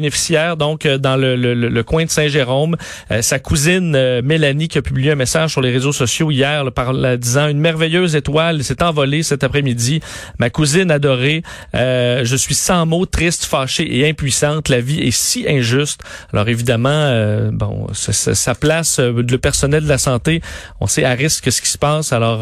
donc 0.57 0.85
euh, 0.85 0.97
dans 0.97 1.15
le, 1.15 1.35
le- 1.35 1.53
le- 1.53 1.83
coin 1.83 2.05
de 2.05 2.09
Saint-Jérôme. 2.09 2.75
Euh, 3.11 3.21
sa 3.21 3.39
cousine 3.39 3.93
euh, 3.95 4.21
Mélanie 4.23 4.67
qui 4.67 4.77
a 4.77 4.81
publié 4.81 5.11
un 5.11 5.15
message 5.15 5.51
sur 5.51 5.61
les 5.61 5.71
réseaux 5.71 5.91
sociaux 5.91 6.31
hier 6.31 6.63
là, 6.63 6.71
par 6.71 6.93
la 6.93 7.17
disant 7.17 7.47
une 7.47 7.59
merveilleuse 7.59 8.15
étoile 8.15 8.63
s'est 8.63 8.83
envolée 8.83 9.23
cet 9.23 9.43
après-midi. 9.43 10.01
Ma 10.39 10.49
cousine 10.49 10.91
adorée, 10.91 11.43
euh, 11.75 12.23
je 12.25 12.35
suis 12.35 12.55
sans 12.55 12.85
mots, 12.85 13.05
triste, 13.05 13.45
fâchée 13.45 13.97
et 13.97 14.09
impuissante. 14.09 14.69
La 14.69 14.81
vie 14.81 14.99
est 15.01 15.11
si 15.11 15.45
injuste. 15.47 16.01
Alors 16.33 16.47
évidemment, 16.49 16.89
euh, 16.89 17.49
bon, 17.51 17.87
ça 17.93 18.55
place 18.55 18.99
euh, 18.99 19.23
le 19.27 19.37
personnel 19.37 19.83
de 19.83 19.89
la 19.89 19.97
santé, 19.97 20.41
on 20.79 20.87
sait 20.87 21.03
à 21.03 21.11
risque 21.11 21.51
ce 21.51 21.61
qui 21.61 21.69
se 21.69 21.77
passe, 21.77 22.13
alors 22.13 22.41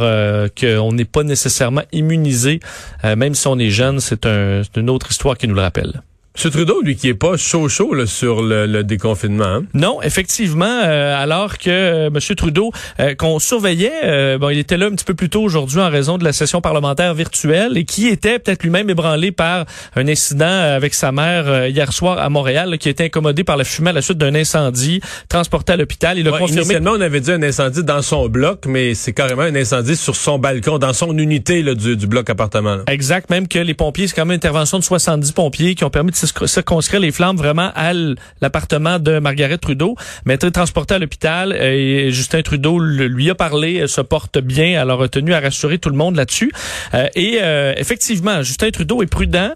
qu'on 0.59 0.91
n'est 0.93 1.05
pas 1.05 1.23
nécessairement 1.23 1.83
immunisé, 1.91 2.59
même 3.03 3.33
si 3.35 3.47
on 3.47 3.57
est 3.59 3.69
jeune, 3.69 3.99
c'est 3.99 4.25
un, 4.25 4.61
une 4.75 4.89
autre 4.89 5.09
histoire 5.11 5.37
qui 5.37 5.47
nous 5.47 5.55
le 5.55 5.61
rappelle. 5.61 6.01
M. 6.44 6.51
Trudeau, 6.51 6.82
lui, 6.84 6.96
qui 6.96 7.08
est 7.10 7.13
pas 7.15 7.36
chaud 7.36 7.67
chaud 7.67 7.94
là, 7.96 8.06
sur 8.06 8.41
le, 8.44 8.67
le 8.67 8.84
déconfinement. 8.84 9.44
Hein? 9.46 9.63
Non, 9.74 10.01
effectivement, 10.03 10.65
euh, 10.84 11.15
alors 11.22 11.58
que 11.58 11.70
euh, 11.70 12.08
M. 12.08 12.36
Trudeau, 12.36 12.72
euh, 13.00 13.15
qu'on 13.15 13.39
surveillait, 13.39 13.91
euh, 14.03 14.38
bon, 14.38 14.50
il 14.50 14.60
était 14.60 14.77
là 14.77 14.86
un 14.86 14.91
petit 14.91 15.03
peu 15.06 15.15
plus 15.15 15.29
tôt 15.29 15.41
aujourd'hui 15.41 15.79
en 15.79 15.89
raison 15.89 16.17
de 16.20 16.24
la 16.24 16.34
session 16.34 16.62
parlementaire 16.62 17.13
virtuelle 17.15 17.75
et 17.77 17.86
qui 17.86 18.08
était 18.08 18.38
peut-être 18.38 18.62
lui-même 18.63 18.88
ébranlé 18.89 19.32
par 19.32 19.65
un 19.96 20.08
incident 20.08 20.46
avec 20.48 20.94
sa 20.94 21.12
mère 21.12 21.67
hier 21.67 21.91
soir 21.91 22.20
à 22.20 22.29
Montréal, 22.29 22.70
là, 22.70 22.77
qui 22.77 22.89
était 22.89 23.06
incommodé 23.06 23.44
par 23.44 23.58
la 23.58 23.63
fumée 23.63 23.89
à 23.89 23.94
la 23.94 24.01
suite 24.03 24.20
d'un 24.20 24.36
incendie, 24.36 25.01
transporté 25.29 25.74
à 25.74 25.77
l'hôpital. 25.77 26.20
Il 26.20 26.27
a 26.27 26.32
Ouais, 26.32 26.39
confirmé. 26.39 26.62
Initialement, 26.62 26.91
on 26.91 27.01
avait 27.01 27.20
dit 27.20 27.32
un 27.32 27.41
incendie 27.41 27.84
dans 27.84 28.01
son 28.03 28.27
bloc, 28.29 28.65
mais 28.67 28.94
c'est 28.94 29.13
carrément 29.13 29.41
un 29.41 29.56
incendie 29.56 29.96
sur 29.96 30.15
son 30.15 30.38
balcon, 30.38 30.77
dans 30.77 30.94
son 30.94 31.17
unité 31.17 31.63
là, 31.63 31.74
du, 31.74 31.98
du 31.98 32.06
bloc 32.06 32.29
appartement. 32.29 32.75
là. 32.75 32.84
Exact, 32.88 33.29
même 33.32 33.48
que 33.48 33.58
les 33.60 33.74
pompiers, 33.74 34.08
c'est 34.08 34.15
quand 34.15 34.25
même 34.25 34.34
une 34.34 34.36
intervention 34.36 34.77
de 34.77 34.84
70 34.84 35.32
pompiers 35.32 35.74
qui 35.74 35.84
ont 35.84 35.89
permis 35.89 36.12
de 36.12 36.15
circonscrire 36.46 37.00
les 37.00 37.12
flammes 37.12 37.38
vraiment 37.38 37.72
à 37.75 37.93
l'appartement 38.41 39.00
de 39.00 39.19
Margaret 39.19 39.57
Trudeau, 39.57 39.96
mais 40.25 40.36
été 40.36 40.51
transporté 40.51 40.96
à 40.96 41.00
l'hôpital 41.00 41.51
euh, 41.53 42.07
et 42.07 42.12
Justin 42.12 42.41
Trudeau 42.41 42.79
lui 42.79 43.29
a 43.29 43.36
parlé, 43.36 43.81
euh, 43.81 43.88
se 43.88 44.01
porte 44.01 44.38
bien, 44.39 44.79
alors 44.79 45.03
a 45.03 45.10
tenu 45.10 45.34
à 45.34 45.39
rassurer 45.39 45.77
tout 45.79 45.89
le 45.89 45.98
monde 45.98 46.15
là-dessus. 46.15 46.51
Euh, 46.93 47.07
et 47.15 47.39
effectivement, 47.77 48.41
Justin 48.43 48.69
Trudeau 48.72 49.01
est 49.01 49.07
prudent 49.07 49.51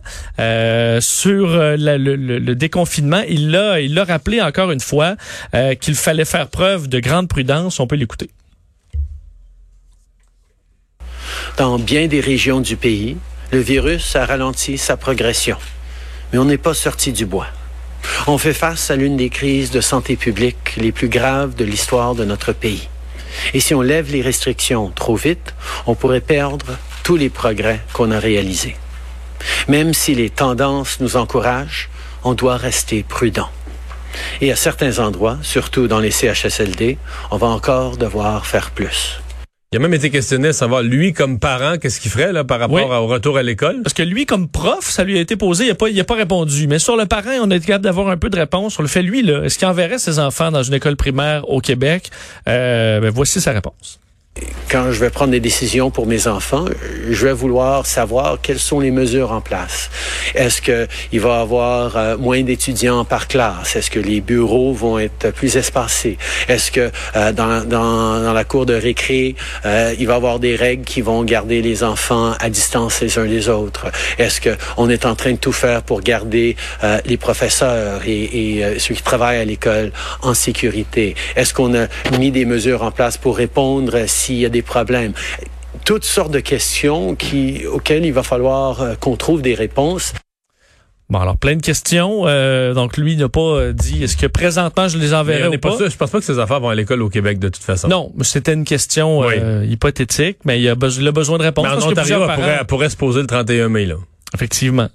sur 1.00 1.48
le, 1.48 1.98
le- 1.98 2.56
déconfinement. 2.56 3.22
Il 3.28 3.52
l'a, 3.52 3.80
il 3.80 3.94
l'a 3.94 4.04
rappelé 4.04 4.42
encore 4.42 4.72
une 4.72 4.80
fois 4.80 5.16
qu'il 5.80 5.96
fallait 5.96 6.26
faire 6.26 6.48
preuve 6.48 6.88
de 6.88 7.00
grande 7.00 7.28
prudence. 7.28 7.80
On 7.80 7.88
peut 7.88 7.96
l'écouter. 7.96 8.30
Dans 11.58 11.80
bien 11.80 12.08
des 12.08 12.20
régions 12.22 12.62
du 12.62 12.76
pays, 12.76 13.18
le 13.52 13.60
virus 13.60 14.16
a 14.16 14.26
ralenti 14.26 14.78
sa 14.78 14.98
progression. 14.98 15.58
Mais 16.32 16.40
on 16.40 16.46
n'est 16.46 16.58
pas 16.58 16.74
sorti 16.74 17.12
du 17.12 17.26
bois. 17.26 17.48
On 18.28 18.38
fait 18.38 18.54
face 18.54 18.90
à 18.92 18.96
l'une 18.96 19.18
des 19.18 19.30
crises 19.30 19.72
de 19.72 19.82
santé 19.82 20.16
publique 20.16 20.76
les 20.78 20.92
plus 20.92 21.10
graves 21.10 21.56
de 21.56 21.66
l'histoire 21.66 22.16
de 22.16 22.26
notre 22.26 22.54
pays. 22.54 22.88
Et 23.54 23.60
si 23.60 23.74
on 23.74 23.82
lève 23.82 24.12
les 24.12 24.22
restrictions 24.22 24.90
trop 24.90 25.16
vite, 25.16 25.54
on 25.86 25.96
pourrait 25.96 26.22
perdre 26.22 26.78
tous 27.04 27.16
les 27.16 27.30
progrès 27.30 27.82
qu'on 27.94 28.12
a 28.12 28.20
réalisés. 28.20 28.76
Même 29.68 29.94
si 29.94 30.16
les 30.16 30.30
tendances 30.30 31.00
nous 31.00 31.16
encouragent, 31.18 31.90
on 32.24 32.34
doit 32.34 32.58
rester 32.58 33.04
prudent. 33.04 33.50
Et 34.42 34.52
à 34.52 34.56
certains 34.56 35.00
endroits, 35.00 35.38
surtout 35.42 35.88
dans 35.88 36.00
les 36.00 36.12
CHSLD, 36.12 36.98
on 37.32 37.38
va 37.38 37.48
encore 37.48 37.98
devoir 37.98 38.46
faire 38.46 38.72
plus. 38.72 39.21
Il 39.74 39.78
a 39.78 39.80
même 39.80 39.94
été 39.94 40.10
questionné 40.10 40.50
à 40.50 40.54
savoir, 40.54 40.82
lui, 40.84 41.14
comme 41.14 41.40
parent, 41.40 41.78
qu'est-ce 41.78 42.02
qu'il 42.02 42.12
ferait 42.12 42.34
là, 42.34 42.44
par 42.44 42.60
rapport 42.60 42.76
Oui. 42.76 42.82
au 42.84 43.08
retour 43.08 43.38
à 43.38 43.42
l'école? 43.42 43.82
Parce 43.84 43.94
que 43.94 44.04
lui, 44.04 44.26
comme 44.26 44.50
prof, 44.50 44.82
ça 44.82 45.06
lui 45.06 45.18
a 45.18 45.22
été 45.22 45.38
posé, 45.38 45.64
il 45.64 45.68
n'a 45.70 45.76
pas, 45.76 45.88
il 45.88 45.98
a 45.98 46.04
pas 46.04 46.16
répondu. 46.16 46.68
Mais 46.68 46.78
sur 46.78 46.98
le 46.98 47.06
parent, 47.06 47.32
on 47.42 47.50
a 47.52 47.56
été 47.56 47.68
capable 47.68 47.86
d'avoir 47.86 48.10
un 48.10 48.18
peu 48.18 48.30
de 48.30 48.36
réponse. 48.36 48.74
Sur 48.74 48.82
le 48.82 48.90
fait, 48.90 49.02
lui, 49.02 49.22
là, 49.22 49.44
est-ce 49.46 49.58
qu'il 49.58 49.70
enverrait 49.70 49.98
ses 49.98 50.20
enfants 50.20 50.52
dans 50.52 50.62
une 50.62 50.74
école 50.74 50.98
primaire 50.98 51.50
au 51.50 51.62
Québec? 51.62 52.10
Euh, 52.50 53.00
ben, 53.00 53.12
voici 53.12 53.40
sa 53.40 53.54
réponse. 53.54 54.02
Quand 54.72 54.94
je 54.94 55.00
vais 55.02 55.10
prendre 55.10 55.32
des 55.32 55.42
décisions 55.42 55.92
pour 55.92 56.08
mes 56.08 56.28
enfants, 56.28 56.64
je 57.10 57.26
vais 57.26 57.34
vouloir 57.34 57.86
savoir 57.86 58.40
quelles 58.42 58.60
sont 58.60 58.80
les 58.80 58.90
mesures 58.90 59.34
en 59.34 59.42
place. 59.42 59.90
Est-ce 60.34 60.62
que 60.62 60.88
il 61.12 61.20
va 61.20 61.40
y 61.40 61.42
avoir 61.42 61.98
euh, 61.98 62.18
moins 62.18 62.42
d'étudiants 62.42 63.04
par 63.04 63.28
classe? 63.28 63.76
Est-ce 63.76 63.92
que 63.92 64.00
les 64.00 64.22
bureaux 64.22 64.72
vont 64.72 64.98
être 64.98 65.32
plus 65.32 65.58
espacés? 65.58 66.18
Est-ce 66.48 66.72
que 66.72 66.90
euh, 67.18 67.34
dans, 67.34 67.66
dans, 67.66 68.24
dans 68.24 68.32
la 68.32 68.44
cour 68.46 68.66
de 68.66 68.74
récré, 68.74 69.36
euh, 69.66 69.94
il 70.00 70.08
va 70.08 70.14
y 70.14 70.16
avoir 70.16 70.40
des 70.40 70.56
règles 70.56 70.86
qui 70.86 71.02
vont 71.02 71.22
garder 71.26 71.62
les 71.62 71.84
enfants 71.84 72.34
à 72.40 72.50
distance 72.50 73.02
les 73.02 73.20
uns 73.20 73.26
des 73.26 73.50
autres? 73.50 73.88
Est-ce 74.18 74.40
que 74.40 74.56
on 74.78 74.90
est 74.90 75.06
en 75.06 75.16
train 75.16 75.34
de 75.34 75.38
tout 75.38 75.52
faire 75.52 75.84
pour 75.84 76.00
garder 76.00 76.56
euh, 76.86 77.00
les 77.06 77.18
professeurs 77.18 78.04
et, 78.08 78.56
et 78.58 78.64
euh, 78.64 78.80
ceux 78.80 78.96
qui 78.96 79.04
travaillent 79.04 79.42
à 79.42 79.46
l'école 79.46 79.92
en 80.22 80.34
sécurité? 80.34 81.16
Est-ce 81.36 81.54
qu'on 81.54 81.76
a 81.76 81.88
mis 82.18 82.32
des 82.32 82.46
mesures 82.46 82.84
en 82.84 82.92
place 82.92 83.18
pour 83.18 83.36
répondre 83.36 84.08
s'il 84.22 84.38
y 84.38 84.46
a 84.46 84.50
des 84.50 84.62
problèmes 84.62 85.14
toutes 85.86 86.04
sortes 86.04 86.32
de 86.32 86.40
questions 86.42 87.16
qui, 87.16 87.66
auxquelles 87.66 88.06
il 88.06 88.14
va 88.14 88.24
falloir 88.24 88.82
euh, 88.82 88.96
qu'on 88.96 89.16
trouve 89.16 89.42
des 89.42 89.56
réponses. 89.56 90.14
Bon, 91.10 91.20
alors, 91.20 91.38
plein 91.38 91.56
de 91.56 91.62
questions. 91.62 92.24
Euh, 92.28 92.74
donc, 92.74 92.98
lui 92.98 93.18
n'a 93.18 93.28
pas 93.30 93.40
euh, 93.42 93.74
dit, 93.74 94.04
est-ce 94.04 94.16
que 94.16 94.28
présentement, 94.28 94.88
je 94.88 94.98
les 94.98 95.14
enverrai 95.14 95.48
ou 95.48 95.60
pas 95.60 95.72
pas? 95.72 95.78
sûr. 95.78 95.90
Je 95.90 95.98
pense 95.98 96.10
pas 96.12 96.20
que 96.20 96.26
ses 96.26 96.40
enfants 96.40 96.60
vont 96.60 96.70
à 96.70 96.76
l'école 96.76 97.02
au 97.02 97.10
Québec 97.10 97.40
de 97.40 97.50
toute 97.50 97.64
façon. 97.64 97.88
Non, 97.88 98.12
mais 98.16 98.24
c'était 98.24 98.54
une 98.54 98.64
question 98.64 99.20
Oui. 99.20 99.34
euh, 99.40 99.66
hypothétique, 99.68 100.38
mais 100.46 100.62
il 100.62 100.70
a, 100.70 100.76
beso- 100.76 101.02
il 101.02 101.08
a 101.08 101.12
besoin 101.12 101.38
de 101.38 101.44
réponse. 101.44 101.66
Mais 101.66 101.72
en 101.72 101.76
parce 101.76 101.86
Ontario, 101.88 102.16
elle 102.22 102.28
parents- 102.28 102.36
pourrait, 102.36 102.58
elle 102.60 102.66
pourrait 102.68 102.90
se 102.90 102.98
poser 102.98 103.22
le 103.22 103.28
31 103.28 103.70
mai. 103.70 103.86
Là. 103.86 103.96
Effectivement. 104.34 104.88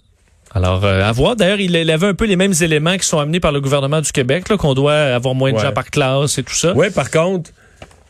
Alors, 0.55 0.85
euh, 0.85 1.03
à 1.03 1.13
voir. 1.13 1.37
D'ailleurs, 1.37 1.61
il, 1.61 1.75
il 1.75 1.91
avait 1.91 2.07
un 2.07 2.15
peu 2.15 2.25
les 2.27 2.37
mêmes 2.37 2.55
éléments 2.61 2.97
qui 2.97 3.07
sont 3.07 3.19
amenés 3.19 3.41
par 3.41 3.53
le 3.53 3.61
gouvernement 3.61 4.01
du 4.01 4.13
Québec, 4.13 4.49
là, 4.49 4.57
qu'on 4.57 4.73
doit 4.75 4.95
avoir 4.95 5.35
moins 5.35 5.51
de 5.51 5.57
Ouais. 5.57 5.63
gens 5.63 5.73
par 5.73 5.91
classe 5.91 6.39
et 6.39 6.43
tout 6.43 6.55
ça. 6.55 6.73
Oui, 6.77 6.91
par 6.91 7.11
contre, 7.11 7.51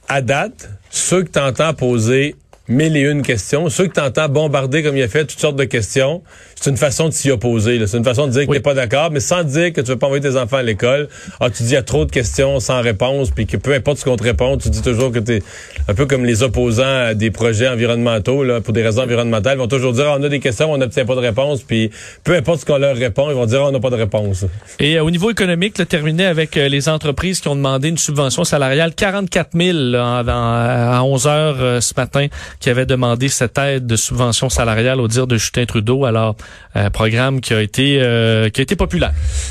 à 0.08 0.20
date, 0.20 0.70
ceux 0.90 1.22
que 1.22 1.30
t'entends 1.30 1.74
poser 1.74 2.36
mille 2.68 2.96
et 2.96 3.02
une 3.02 3.22
questions, 3.22 3.68
ceux 3.68 3.86
que 3.86 3.92
t'entends 3.92 4.28
bombarder 4.28 4.82
comme 4.82 4.96
il 4.96 5.02
a 5.02 5.08
fait 5.08 5.24
toutes 5.24 5.38
sortes 5.40 5.56
de 5.56 5.64
questions, 5.64 6.22
c'est 6.60 6.70
une 6.70 6.76
façon 6.76 7.08
de 7.08 7.12
s'y 7.12 7.30
opposer. 7.30 7.84
C'est 7.86 7.96
une 7.98 8.04
façon 8.04 8.26
de 8.26 8.32
dire 8.32 8.42
que 8.46 8.50
Oui. 8.50 8.56
t'es 8.56 8.62
pas 8.62 8.74
d'accord, 8.74 9.10
mais 9.12 9.20
sans 9.20 9.44
dire 9.44 9.72
que 9.72 9.80
tu 9.80 9.88
veux 9.88 9.96
pas 9.98 10.06
envoyer 10.06 10.22
tes 10.22 10.36
enfants 10.36 10.56
à 10.56 10.62
l'école. 10.62 11.08
Ah, 11.38 11.50
tu 11.50 11.62
dis 11.62 11.70
il 11.70 11.74
y 11.74 11.76
a 11.76 11.82
trop 11.82 12.04
de 12.04 12.10
questions 12.10 12.58
sans 12.60 12.80
réponse, 12.80 13.30
puis 13.30 13.46
que 13.46 13.56
peu 13.56 13.72
importe 13.74 13.98
ce 13.98 14.04
qu'on 14.04 14.16
te 14.16 14.22
répond, 14.24 14.56
tu 14.56 14.68
dis 14.70 14.82
toujours 14.82 15.12
que 15.12 15.18
t'es 15.18 15.42
un 15.88 15.94
peu 15.94 16.06
comme 16.06 16.24
les 16.24 16.42
opposants 16.42 16.82
à 17.06 17.14
des 17.14 17.30
projets 17.30 17.68
environnementaux, 17.68 18.42
là, 18.42 18.60
pour 18.60 18.72
des 18.72 18.82
raisons 18.82 19.02
environnementales. 19.02 19.56
Ils 19.56 19.60
vont 19.60 19.68
toujours 19.68 19.92
dire 19.92 20.06
Ah, 20.08 20.16
on 20.18 20.22
a 20.24 20.28
des 20.28 20.40
questions, 20.40 20.72
on 20.72 20.78
n'obtient 20.78 21.04
pas 21.04 21.14
de 21.14 21.20
réponse, 21.20 21.62
puis 21.62 21.90
peu 22.24 22.34
importe 22.34 22.60
ce 22.60 22.64
qu'on 22.66 22.78
leur 22.78 22.96
répond, 22.96 23.30
ils 23.30 23.34
vont 23.36 23.46
dire 23.46 23.60
Ah, 23.62 23.68
on 23.68 23.72
n'a 23.72 23.80
pas 23.80 23.90
de 23.90 23.96
réponse. 23.96 24.44
Et 24.80 24.98
euh, 24.98 25.04
au 25.04 25.10
niveau 25.10 25.30
économique, 25.30 25.78
là, 25.78 25.84
terminé 25.84 26.24
avec 26.24 26.56
euh, 26.56 26.68
les 26.68 26.88
entreprises 26.88 27.40
qui 27.40 27.48
ont 27.48 27.56
demandé 27.56 27.88
une 27.90 27.98
subvention 27.98 28.44
salariale, 28.44 28.94
44 28.94 29.50
000 29.56 29.76
là, 29.78 30.22
dans- 30.24 30.32
à 30.96 31.02
11 31.04 31.26
heures 31.26 31.56
euh, 31.60 31.80
ce 31.80 31.92
matin, 31.96 32.26
qui 32.60 32.70
avaient 32.70 32.86
demandé 32.86 33.28
cette 33.28 33.58
aide 33.58 33.86
de 33.86 33.96
subvention 33.96 34.48
salariale 34.48 35.00
au 35.00 35.08
dire 35.08 35.26
de 35.26 35.36
Justin 35.36 35.66
Trudeau. 35.66 36.04
Alors, 36.04 36.36
un 36.74 36.90
programme 36.90 37.40
qui 37.40 37.54
a 37.54 37.62
été 37.62 37.98
euh, 38.00 38.48
qui 38.50 38.60
a 38.60 38.62
été 38.62 38.76
populaire. 38.76 39.12